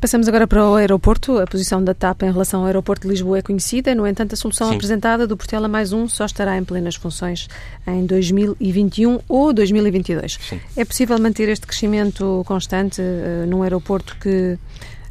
[0.00, 1.38] Passamos agora para o aeroporto.
[1.38, 3.94] A posição da TAP em relação ao aeroporto de Lisboa é conhecida.
[3.94, 4.74] No entanto, a solução Sim.
[4.74, 7.48] apresentada do Portela mais um só estará em plenas funções
[7.86, 10.38] em 2021 ou 2022.
[10.48, 10.60] Sim.
[10.76, 14.58] É possível manter este crescimento constante uh, num aeroporto que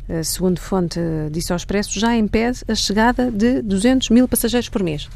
[0.10, 4.70] uh, segundo fonte uh, disse ao Expresso, já impede a chegada de 200 mil passageiros
[4.70, 5.10] por mês.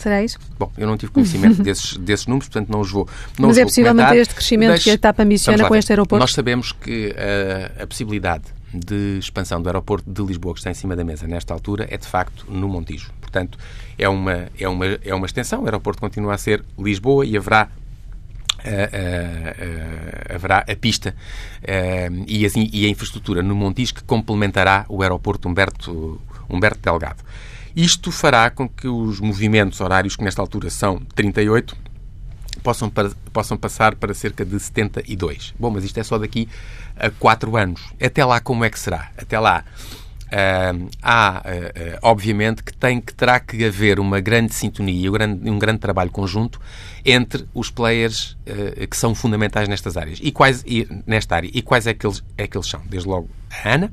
[0.00, 0.38] Será isso?
[0.58, 3.06] Bom, eu não tive conhecimento desses, desses números, portanto não os vou
[3.38, 4.08] não Mas os é possível comentar.
[4.08, 4.84] manter este crescimento Deixe...
[4.84, 6.20] que a TAP ambiciona com este aeroporto?
[6.20, 10.74] Nós sabemos que uh, a possibilidade de expansão do aeroporto de Lisboa que está em
[10.74, 13.12] cima da mesa nesta altura é de facto no Montijo.
[13.20, 13.58] Portanto,
[13.98, 15.62] é uma, é uma, é uma extensão.
[15.62, 17.68] O aeroporto continua a ser Lisboa e haverá
[18.60, 21.14] Uh, uh, uh, haverá a pista
[22.26, 27.24] e, assim, e, a infraestrutura no Montijo que complementará o aeroporto Humberto, Humberto Delgado.
[27.74, 31.76] Isto fará com que os movimentos horários, que nesta altura são 38,
[32.62, 35.54] possam, para, possam passar para cerca de 72.
[35.58, 36.48] Bom, mas isto é só daqui
[36.96, 37.80] a 4 anos.
[38.02, 39.10] Até lá, como é que será?
[39.16, 39.64] Até lá.
[40.30, 45.50] Uh, há, uh, uh, obviamente, que, tem, que terá que haver uma grande sintonia e
[45.50, 46.60] um grande, trabalho conjunto
[47.04, 48.36] entre os players
[48.88, 50.18] que são fundamentais nestas áreas.
[50.22, 51.50] E quais, e, nesta área.
[51.52, 52.80] E quais é que, eles, é que eles são?
[52.86, 53.92] Desde logo a ANA,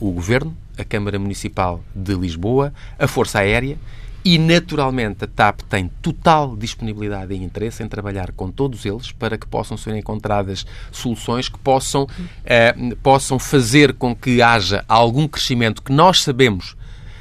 [0.00, 3.78] o Governo, a Câmara Municipal de Lisboa, a Força Aérea
[4.24, 9.36] e, naturalmente, a TAP tem total disponibilidade e interesse em trabalhar com todos eles para
[9.36, 12.08] que possam ser encontradas soluções que possam,
[12.44, 16.74] eh, possam fazer com que haja algum crescimento que nós sabemos,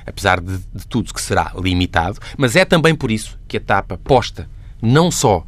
[0.05, 3.91] apesar de, de tudo, que será limitado, mas é também por isso que a TAP
[3.91, 4.49] aposta
[4.81, 5.45] não só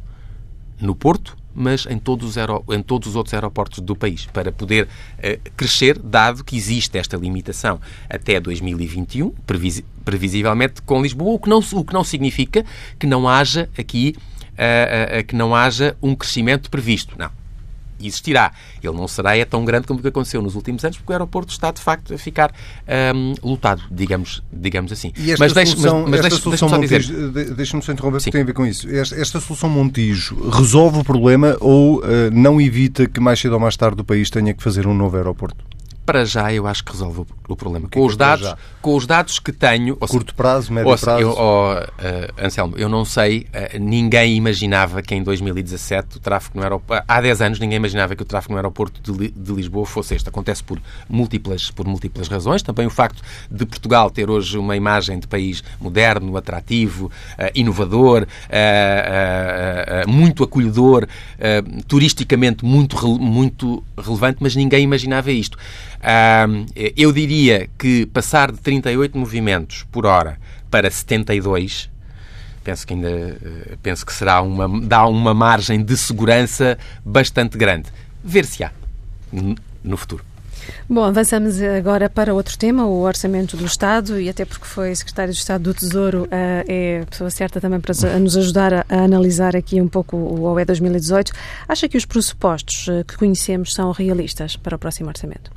[0.78, 2.36] no Porto, mas em todos os,
[2.72, 7.16] em todos os outros aeroportos do país, para poder uh, crescer, dado que existe esta
[7.16, 12.64] limitação até 2021, previs, previsivelmente com Lisboa, o que não, o que não significa
[12.98, 14.14] que não haja aqui
[14.52, 17.14] uh, uh, que não haja um crescimento previsto.
[17.18, 17.30] Não.
[18.00, 18.52] Existirá.
[18.82, 21.14] Ele não será é tão grande como o que aconteceu nos últimos anos, porque o
[21.14, 22.52] aeroporto está, de facto, a ficar
[23.14, 25.12] um, lotado, digamos, digamos assim.
[25.18, 28.44] E esta mas solução, mas, mas esta solução Montijo, deixa-me só interromper, porque tem a
[28.44, 28.88] ver com isso.
[28.88, 33.60] Esta, esta, solução Montijo resolve o problema ou uh, não evita que mais cedo ou
[33.60, 35.75] mais tarde o país tenha que fazer um novo aeroporto?
[36.06, 37.88] Para já eu acho que resolve o, problema.
[37.92, 39.96] Com, é os dados, com os dados que tenho...
[39.96, 41.20] Curto prazo, médio prazo?
[41.20, 46.62] Eu, uh, Anselmo, eu não sei, uh, ninguém imaginava que em 2017 o tráfego no
[46.62, 47.04] aeroporto...
[47.06, 50.28] Há 10 anos ninguém imaginava que o tráfego no aeroporto de, de, Lisboa fosse este.
[50.28, 52.62] Acontece por múltiplas, por múltiplas razões.
[52.62, 58.26] Também o facto de Portugal ter hoje uma imagem de país moderno, atrativo, uh, inovador,
[60.06, 61.08] muito acolhedor,
[61.88, 65.58] turisticamente muito, muito relevante, mas ninguém imaginava isto
[66.94, 70.38] eu diria que passar de 38 movimentos por hora
[70.70, 71.90] para 72
[72.66, 77.88] penso que ainda eh, penso que será uma dá uma margem de segurança bastante grande.
[78.24, 78.72] Ver se há
[79.84, 80.24] no futuro.
[80.88, 85.32] Bom, avançamos agora para outro tema, o orçamento do Estado, e até porque foi secretário
[85.32, 89.54] de Estado do Tesouro, eh, é a pessoa certa também para nos ajudar a, analisar
[89.54, 91.32] aqui um pouco o OE 2018.
[91.68, 95.55] Acha que os pressupostos eh, que conhecemos são realistas para o próximo orçamento?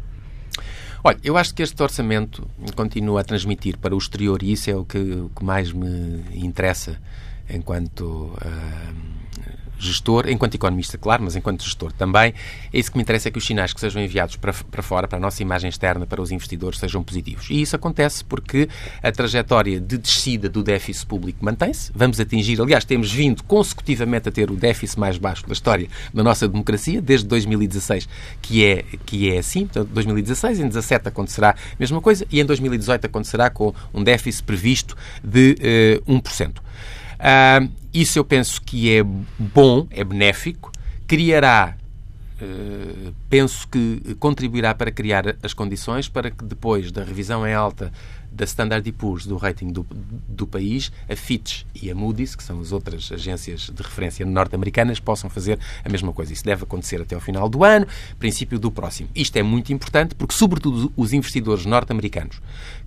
[1.04, 4.76] Olha, eu acho que este orçamento continua a transmitir para o exterior e isso é
[4.76, 7.00] o que, o que mais me interessa
[7.50, 9.19] enquanto uh,
[9.80, 12.34] gestor, enquanto economista, claro, mas enquanto gestor também,
[12.74, 15.08] é isso que me interessa é que os sinais que sejam enviados para, para fora,
[15.08, 17.50] para a nossa imagem externa, para os investidores, sejam positivos.
[17.50, 18.68] E isso acontece porque
[19.02, 21.92] a trajetória de descida do déficit público mantém-se.
[21.96, 26.24] Vamos atingir, aliás, temos vindo consecutivamente a ter o déficit mais baixo da história da
[26.24, 28.08] nossa democracia, desde 2016,
[28.42, 29.62] que é, que é assim.
[29.62, 34.44] Portanto, 2016, em 2017 acontecerá a mesma coisa e em 2018 acontecerá com um déficit
[34.44, 36.58] previsto de uh, 1%.
[37.20, 40.72] Uh, isso eu penso que é bom, é benéfico,
[41.08, 41.76] criará
[42.42, 47.92] Uh, penso que contribuirá para criar as condições para que depois da revisão em alta
[48.32, 49.86] da Standard Poor's do rating do,
[50.28, 55.00] do país, a Fitch e a Moody's, que são as outras agências de referência norte-americanas,
[55.00, 56.32] possam fazer a mesma coisa.
[56.32, 59.10] Isso deve acontecer até ao final do ano, princípio do próximo.
[59.16, 62.40] Isto é muito importante porque, sobretudo, os investidores norte-americanos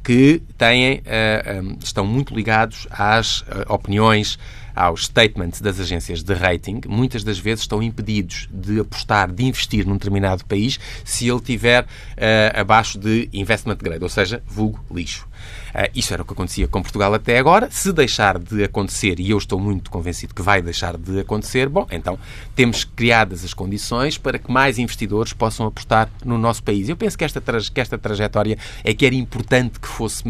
[0.02, 4.38] que têm, uh, um, estão muito ligados às uh, opiniões
[4.74, 9.86] aos statements das agências de rating, muitas das vezes estão impedidos de apostar, de investir
[9.86, 15.26] num determinado país se ele tiver uh, abaixo de investment grade, ou seja, vulgo lixo.
[15.74, 17.68] Uh, isso era o que acontecia com Portugal até agora.
[17.70, 21.86] Se deixar de acontecer, e eu estou muito convencido que vai deixar de acontecer, bom,
[21.90, 22.18] então
[22.54, 26.88] temos criadas as condições para que mais investidores possam apostar no nosso país.
[26.88, 30.22] Eu penso que esta, que esta trajetória é que era importante que fosse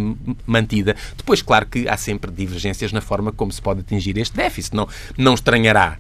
[0.47, 0.97] mantida.
[1.17, 4.75] Depois, claro que há sempre divergências na forma como se pode atingir este déficit.
[4.75, 5.99] Não, não estranhará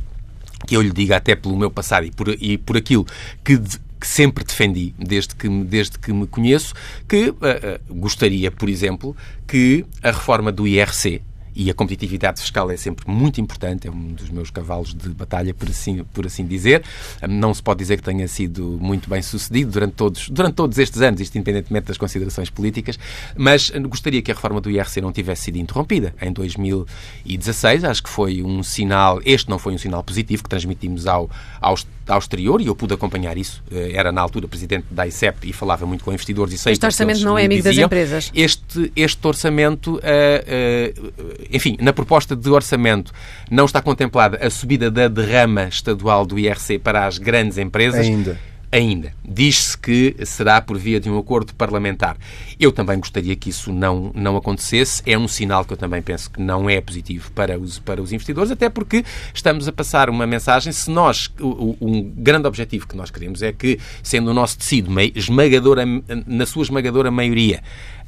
[0.66, 3.06] que eu lhe diga, até pelo meu passado e por, e por aquilo
[3.44, 3.60] que
[4.02, 6.74] que sempre defendi, desde que, desde que me conheço,
[7.08, 11.22] que uh, uh, gostaria, por exemplo, que a reforma do IRC,
[11.54, 15.52] e a competitividade fiscal é sempre muito importante, é um dos meus cavalos de batalha,
[15.52, 16.82] por assim, por assim dizer.
[17.28, 21.00] Não se pode dizer que tenha sido muito bem sucedido durante todos, durante todos estes
[21.00, 22.98] anos, isto independentemente das considerações políticas,
[23.36, 27.84] mas gostaria que a reforma do IRC não tivesse sido interrompida em 2016.
[27.84, 31.86] Acho que foi um sinal, este não foi um sinal positivo que transmitimos ao, aos
[32.06, 33.62] ao exterior e eu pude acompanhar isso.
[33.70, 36.84] Eh, era na altura presidente da ICEP e falava muito com investidores e sei Este
[36.84, 38.30] orçamento não é amigo diziam, das empresas.
[38.34, 43.12] Este, este orçamento, uh, uh, enfim, na proposta de orçamento
[43.50, 48.06] não está contemplada a subida da derrama estadual do IRC para as grandes empresas.
[48.06, 48.38] Ainda
[48.72, 49.12] ainda.
[49.22, 52.16] Diz-se que será por via de um acordo parlamentar.
[52.58, 55.02] Eu também gostaria que isso não, não acontecesse.
[55.04, 58.12] É um sinal que eu também penso que não é positivo para os, para os
[58.12, 60.72] investidores, até porque estamos a passar uma mensagem.
[60.72, 64.90] Se nós, o, um grande objetivo que nós queremos é que, sendo o nosso tecido
[65.14, 65.84] esmagadora,
[66.26, 67.62] na sua esmagadora maioria,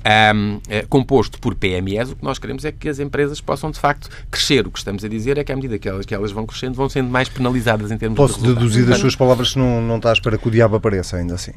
[0.05, 3.79] um, eh, composto por PMEs, o que nós queremos é que as empresas possam, de
[3.79, 4.67] facto, crescer.
[4.67, 6.75] O que estamos a dizer é que, à medida que elas, que elas vão crescendo,
[6.75, 9.81] vão sendo mais penalizadas em termos Posso de Posso deduzir das suas palavras que não,
[9.81, 11.53] não estás para que o diabo apareça, ainda assim?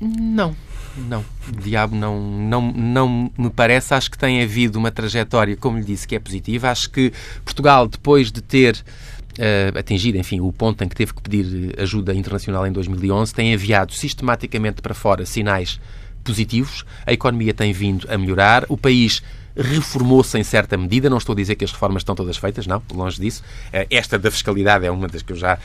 [0.00, 0.54] Não.
[0.96, 3.94] Não, o diabo não, não, não me parece.
[3.94, 6.70] Acho que tem havido uma trajetória, como lhe disse, que é positiva.
[6.70, 7.12] Acho que
[7.44, 12.12] Portugal, depois de ter uh, atingido, enfim, o ponto em que teve que pedir ajuda
[12.14, 15.78] internacional em 2011, tem enviado sistematicamente para fora sinais
[16.24, 19.22] positivos, a economia tem vindo a melhorar, o país
[19.58, 21.10] reformou-se em certa medida.
[21.10, 23.42] Não estou a dizer que as reformas estão todas feitas, não, longe disso.
[23.72, 25.58] Eh, esta da fiscalidade é uma das que eu já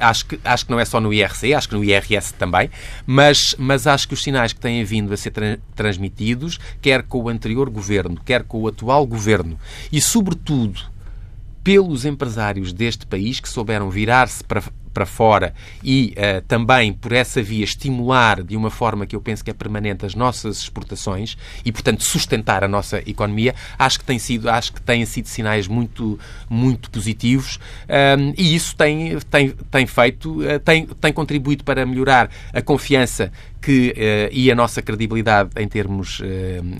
[0.00, 2.70] acho que acho que não é só no IRC, acho que no IRS também,
[3.04, 7.22] mas mas acho que os sinais que têm vindo a ser tra transmitidos, quer com
[7.22, 9.58] o anterior governo, quer com o atual governo
[9.90, 10.80] e sobretudo
[11.64, 14.62] pelos empresários deste país que souberam virar-se para
[14.94, 19.44] para fora e uh, também por essa via estimular de uma forma que eu penso
[19.44, 24.18] que é permanente as nossas exportações e, portanto, sustentar a nossa economia, acho que tem
[24.18, 26.18] sido, acho que têm sido sinais muito,
[26.48, 32.30] muito positivos um, e isso tem, tem, tem feito, uh, tem, tem contribuído para melhorar
[32.52, 33.32] a confiança
[33.64, 36.24] que, uh, e a nossa credibilidade em termos uh,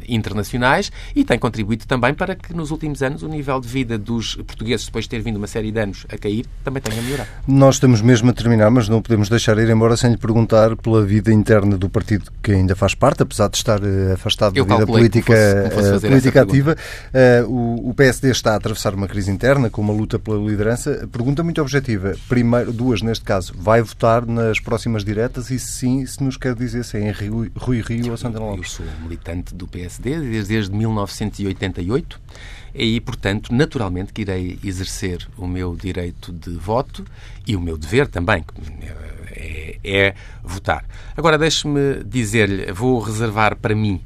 [0.06, 4.36] internacionais e tem contribuído também para que nos últimos anos o nível de vida dos
[4.36, 7.30] portugueses, depois de ter vindo uma série de anos a cair, também tenha melhorado.
[7.48, 11.02] Nós estamos mesmo a terminar, mas não podemos deixar ir embora sem lhe perguntar pela
[11.02, 14.74] vida interna do partido que ainda faz parte, apesar de estar uh, afastado Eu da
[14.74, 16.76] vida política, fosse, política ativa.
[17.48, 21.08] o, o PSD está a atravessar uma crise interna com uma luta pela liderança.
[21.10, 22.14] Pergunta muito objetiva.
[22.28, 23.54] Primeiro, duas neste caso.
[23.56, 27.12] Vai votar nas próximas diretas e sim, se nos quer dizer dizer se é em
[27.12, 28.78] Rui, Rui Rio ou Santana Lopes?
[28.78, 32.20] Eu sou militante do PSD desde 1988
[32.74, 37.04] e, portanto, naturalmente que irei exercer o meu direito de voto
[37.46, 38.44] e o meu dever também,
[39.30, 40.84] é, é votar.
[41.16, 44.00] Agora, deixe-me dizer-lhe, vou reservar para mim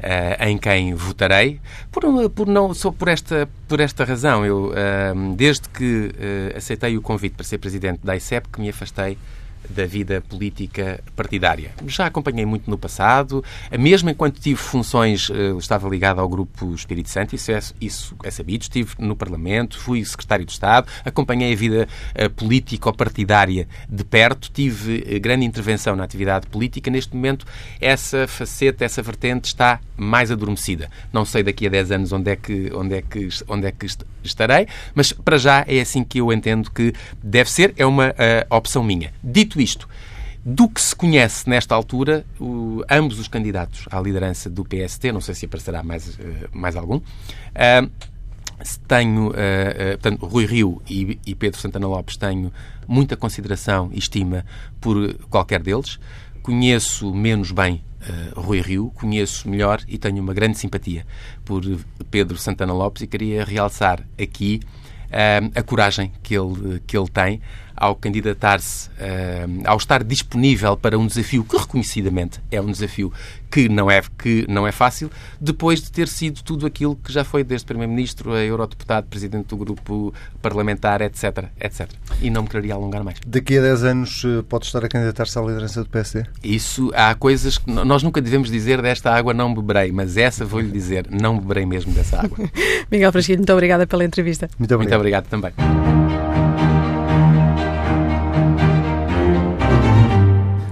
[0.00, 1.60] Uh, em quem votarei,
[1.92, 4.46] por, por, não, só por esta, por esta razão.
[4.46, 8.70] Eu, uh, desde que uh, aceitei o convite para ser presidente da ICEP, que me
[8.70, 9.18] afastei
[9.70, 11.70] da vida política partidária.
[11.86, 13.44] Já acompanhei muito no passado,
[13.78, 18.30] mesmo enquanto tive funções, eh, estava ligado ao Grupo Espírito Santo, isso é, isso é
[18.30, 24.50] sabido, estive no Parlamento, fui secretário de Estado, acompanhei a vida eh, político-partidária de perto,
[24.50, 26.90] tive eh, grande intervenção na atividade política.
[26.90, 27.46] Neste momento,
[27.80, 30.90] essa faceta, essa vertente está mais adormecida.
[31.12, 33.86] Não sei daqui a 10 anos onde é que, onde é que, onde é que
[34.22, 36.92] estarei, mas para já é assim que eu entendo que
[37.22, 39.12] deve ser, é uma uh, opção minha.
[39.22, 39.88] Dito isto,
[40.44, 45.20] do que se conhece nesta altura, o, ambos os candidatos à liderança do PST, não
[45.20, 46.18] sei se aparecerá mais, uh,
[46.52, 47.90] mais algum, uh,
[48.86, 49.32] tenho, uh,
[49.92, 52.52] portanto, Rui Rio e, e, Pedro Santana Lopes, tenho
[52.86, 54.44] muita consideração e estima
[54.80, 55.98] por qualquer deles.
[56.42, 61.06] Conheço menos bem uh, Rui Rio, conheço melhor e tenho uma grande simpatia
[61.44, 61.62] por
[62.10, 64.60] Pedro Santana Lopes e queria realçar aqui
[65.06, 67.40] uh, a coragem que ele, que ele tem
[67.80, 73.10] ao candidatar-se, uh, ao estar disponível para um desafio que reconhecidamente é um desafio
[73.50, 75.10] que não é, que não é fácil,
[75.40, 79.56] depois de ter sido tudo aquilo que já foi desde Primeiro-Ministro a Eurodeputado, Presidente do
[79.56, 81.90] Grupo Parlamentar, etc, etc.
[82.22, 83.18] E não me quereria alongar mais.
[83.26, 86.26] Daqui a 10 anos eh, pode estar a candidatar-se à liderança do PSD?
[86.44, 90.70] Isso, há coisas que nós nunca devemos dizer desta água não beberei, mas essa vou-lhe
[90.70, 92.38] dizer, não beberei mesmo dessa água.
[92.90, 94.48] Miguel Frasquilho, muito obrigada pela entrevista.
[94.58, 95.00] Muito obrigado.
[95.00, 96.29] Muito obrigado também.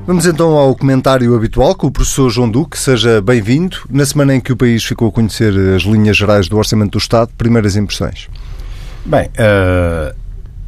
[0.09, 2.79] Vamos então ao comentário habitual com o professor João Duque.
[2.79, 3.77] Seja bem-vindo.
[3.91, 6.99] Na semana em que o país ficou a conhecer as linhas gerais do Orçamento do
[6.99, 8.27] Estado, primeiras impressões?
[9.05, 10.17] Bem, uh,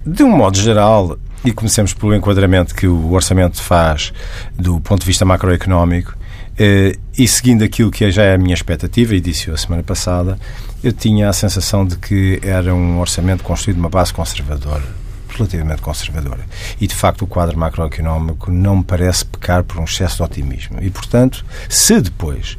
[0.05, 4.12] de um modo geral, e comecemos pelo enquadramento que o Orçamento faz
[4.59, 9.14] do ponto de vista macroeconómico, uh, e seguindo aquilo que já é a minha expectativa,
[9.14, 10.38] e disse a semana passada,
[10.84, 14.99] eu tinha a sensação de que era um orçamento construído numa base conservadora
[15.41, 16.45] relativamente conservadora.
[16.80, 20.78] E, de facto, o quadro macroeconómico não me parece pecar por um excesso de otimismo.
[20.80, 22.57] E, portanto, se depois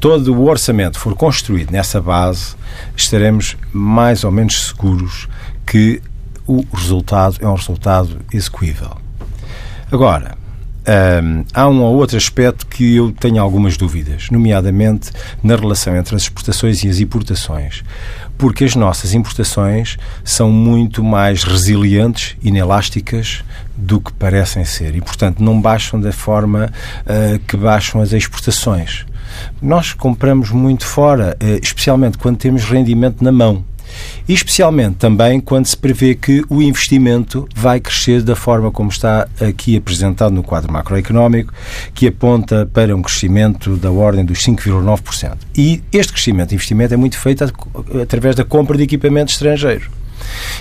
[0.00, 2.56] todo o orçamento for construído nessa base,
[2.96, 5.28] estaremos mais ou menos seguros
[5.66, 6.02] que
[6.46, 8.96] o resultado é um resultado execuível.
[9.90, 10.36] Agora,
[10.86, 15.10] um, há um ou outro aspecto que eu tenho algumas dúvidas, nomeadamente
[15.42, 17.82] na relação entre as exportações e as importações,
[18.36, 23.44] porque as nossas importações são muito mais resilientes, inelásticas
[23.76, 26.70] do que parecem ser e, portanto, não baixam da forma
[27.00, 29.04] uh, que baixam as exportações.
[29.60, 33.64] Nós compramos muito fora, uh, especialmente quando temos rendimento na mão.
[34.28, 39.28] E especialmente também quando se prevê que o investimento vai crescer da forma como está
[39.40, 41.52] aqui apresentado no quadro macroeconómico,
[41.94, 45.36] que aponta para um crescimento da ordem dos 5,9%.
[45.56, 47.44] E este crescimento de investimento é muito feito
[48.02, 49.90] através da compra de equipamento estrangeiro.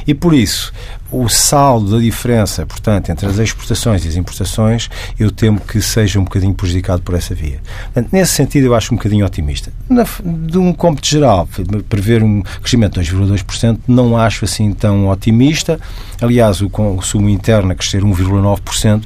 [0.05, 0.73] E por isso,
[1.13, 4.89] o saldo da diferença, portanto, entre as exportações e as importações,
[5.19, 7.59] eu temo que seja um bocadinho prejudicado por essa via.
[7.85, 9.71] Portanto, nesse sentido, eu acho um bocadinho otimista.
[9.89, 11.47] Na, de um cômputo geral,
[11.89, 15.79] prever um crescimento de 2,2%, não acho assim tão otimista.
[16.21, 19.03] Aliás, o consumo interno a crescer 1,9%,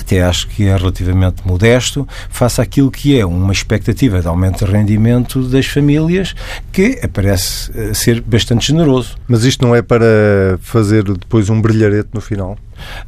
[0.00, 4.70] até acho que é relativamente modesto, face àquilo que é uma expectativa de aumento de
[4.70, 6.34] rendimento das famílias,
[6.72, 9.16] que parece eh, ser bastante generoso.
[9.28, 12.58] Mas isto não é para para fazer depois um brilharete no final?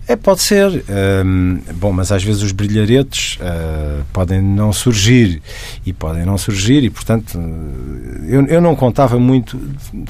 [0.07, 0.85] É, pode ser.
[1.25, 5.43] Um, bom, mas às vezes os brilharetes uh, podem não surgir
[5.85, 7.39] e podem não surgir e, portanto,
[8.27, 9.59] eu, eu não contava muito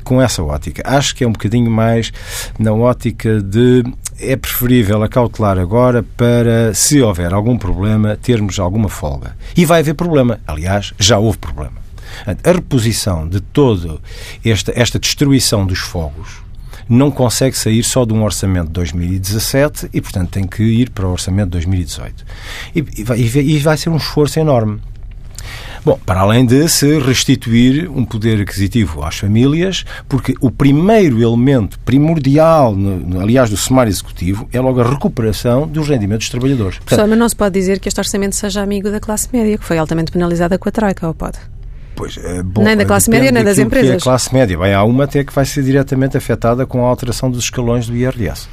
[0.04, 0.82] com essa ótica.
[0.84, 2.12] Acho que é um bocadinho mais
[2.58, 3.84] na ótica de
[4.18, 9.36] é preferível acautelar agora para, se houver algum problema, termos alguma folga.
[9.56, 10.40] E vai haver problema.
[10.46, 11.82] Aliás, já houve problema.
[12.26, 13.98] A reposição de toda
[14.44, 16.42] esta, esta destruição dos fogos
[16.88, 21.06] não consegue sair só de um orçamento de 2017 e, portanto, tem que ir para
[21.06, 22.24] o orçamento de 2018.
[22.74, 24.80] E, e, vai, e vai ser um esforço enorme.
[25.84, 31.76] Bom, para além de se restituir um poder aquisitivo às famílias, porque o primeiro elemento
[31.80, 32.76] primordial,
[33.20, 36.78] aliás, do sumário executivo, é logo a recuperação dos rendimentos dos trabalhadores.
[36.78, 39.64] Portanto, mas não se pode dizer que este orçamento seja amigo da classe média, que
[39.64, 41.38] foi altamente penalizada com a Troika, ou pode?
[42.02, 43.88] Pois, é, bom, nem da classe média, nem das empresas.
[43.88, 44.58] Que é a classe média.
[44.58, 47.96] Bem, há uma até que vai ser diretamente afetada com a alteração dos escalões do
[47.96, 48.48] IRS.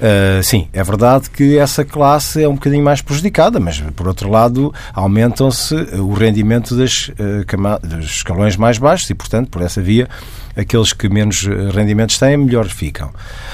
[0.00, 4.30] Uh, sim, é verdade que essa classe é um bocadinho mais prejudicada, mas por outro
[4.30, 10.08] lado aumentam-se o rendimento das, uh, dos escalões mais baixos e, portanto, por essa via,
[10.58, 13.10] aqueles que menos rendimentos têm, melhor ficam.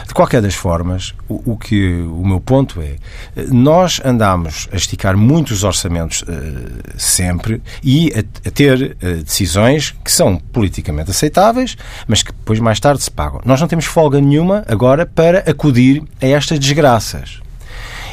[0.06, 2.96] De qualquer das formas, o, o que o meu ponto é,
[3.50, 6.26] nós andamos a esticar muitos orçamentos uh,
[6.96, 11.76] sempre e a, a ter decisões que são politicamente aceitáveis,
[12.06, 13.40] mas que depois mais tarde se pagam.
[13.44, 17.40] Nós não temos folga nenhuma agora para acudir a estas desgraças.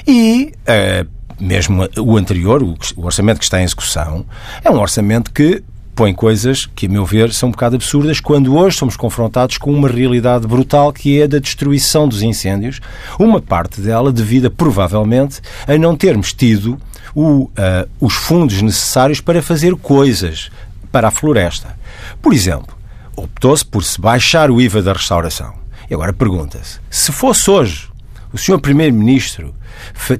[0.07, 4.25] E uh, mesmo o anterior, o orçamento que está em execução,
[4.63, 5.63] é um orçamento que
[6.01, 9.71] põe coisas que, a meu ver, são um bocado absurdas quando hoje somos confrontados com
[9.71, 12.79] uma realidade brutal que é a da destruição dos incêndios,
[13.19, 16.79] uma parte dela devida, provavelmente, a não termos tido
[17.13, 17.51] o, uh,
[17.99, 20.49] os fundos necessários para fazer coisas
[20.91, 21.77] para a floresta.
[22.19, 22.75] Por exemplo,
[23.15, 25.53] optou-se por se baixar o IVA da restauração.
[25.87, 27.87] E agora pergunta-se, se fosse hoje
[28.33, 28.59] o Sr.
[28.59, 29.53] Primeiro-Ministro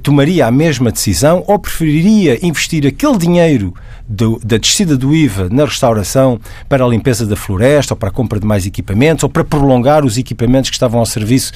[0.02, 3.74] tomaria a mesma decisão ou preferiria investir aquele dinheiro
[4.08, 8.12] do, da descida do IVA na restauração para a limpeza da floresta ou para a
[8.12, 11.52] compra de mais equipamentos ou para prolongar os equipamentos que estavam ao serviço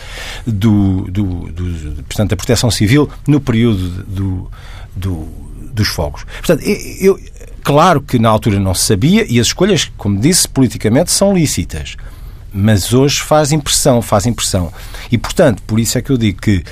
[0.47, 4.51] do, do, do portanto, da proteção civil no período do,
[4.95, 5.29] do,
[5.73, 6.25] dos fogos.
[6.39, 6.63] Portanto,
[7.01, 7.19] eu,
[7.63, 11.97] claro que na altura não se sabia e as escolhas, como disse, politicamente são lícitas
[12.59, 14.73] mas hoje faz impressão, faz impressão.
[15.13, 16.65] E, portanto, por isso é que eu digo que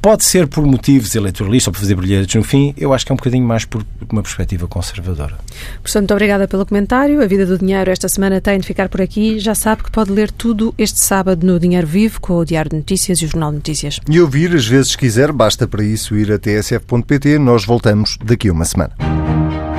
[0.00, 3.14] pode ser por motivos eleitoralistas ou por fazer brilhantes no fim, eu acho que é
[3.14, 5.38] um bocadinho mais por uma perspectiva conservadora.
[5.82, 7.22] Professor, muito obrigada pelo comentário.
[7.22, 9.38] A Vida do Dinheiro esta semana tem de ficar por aqui.
[9.38, 12.76] Já sabe que pode ler tudo este sábado no Dinheiro Vivo com o Diário de
[12.76, 14.00] Notícias e o Jornal de Notícias.
[14.08, 17.38] E ouvir, às vezes quiser, basta para isso ir a tsf.pt.
[17.38, 19.69] Nós voltamos daqui a uma semana.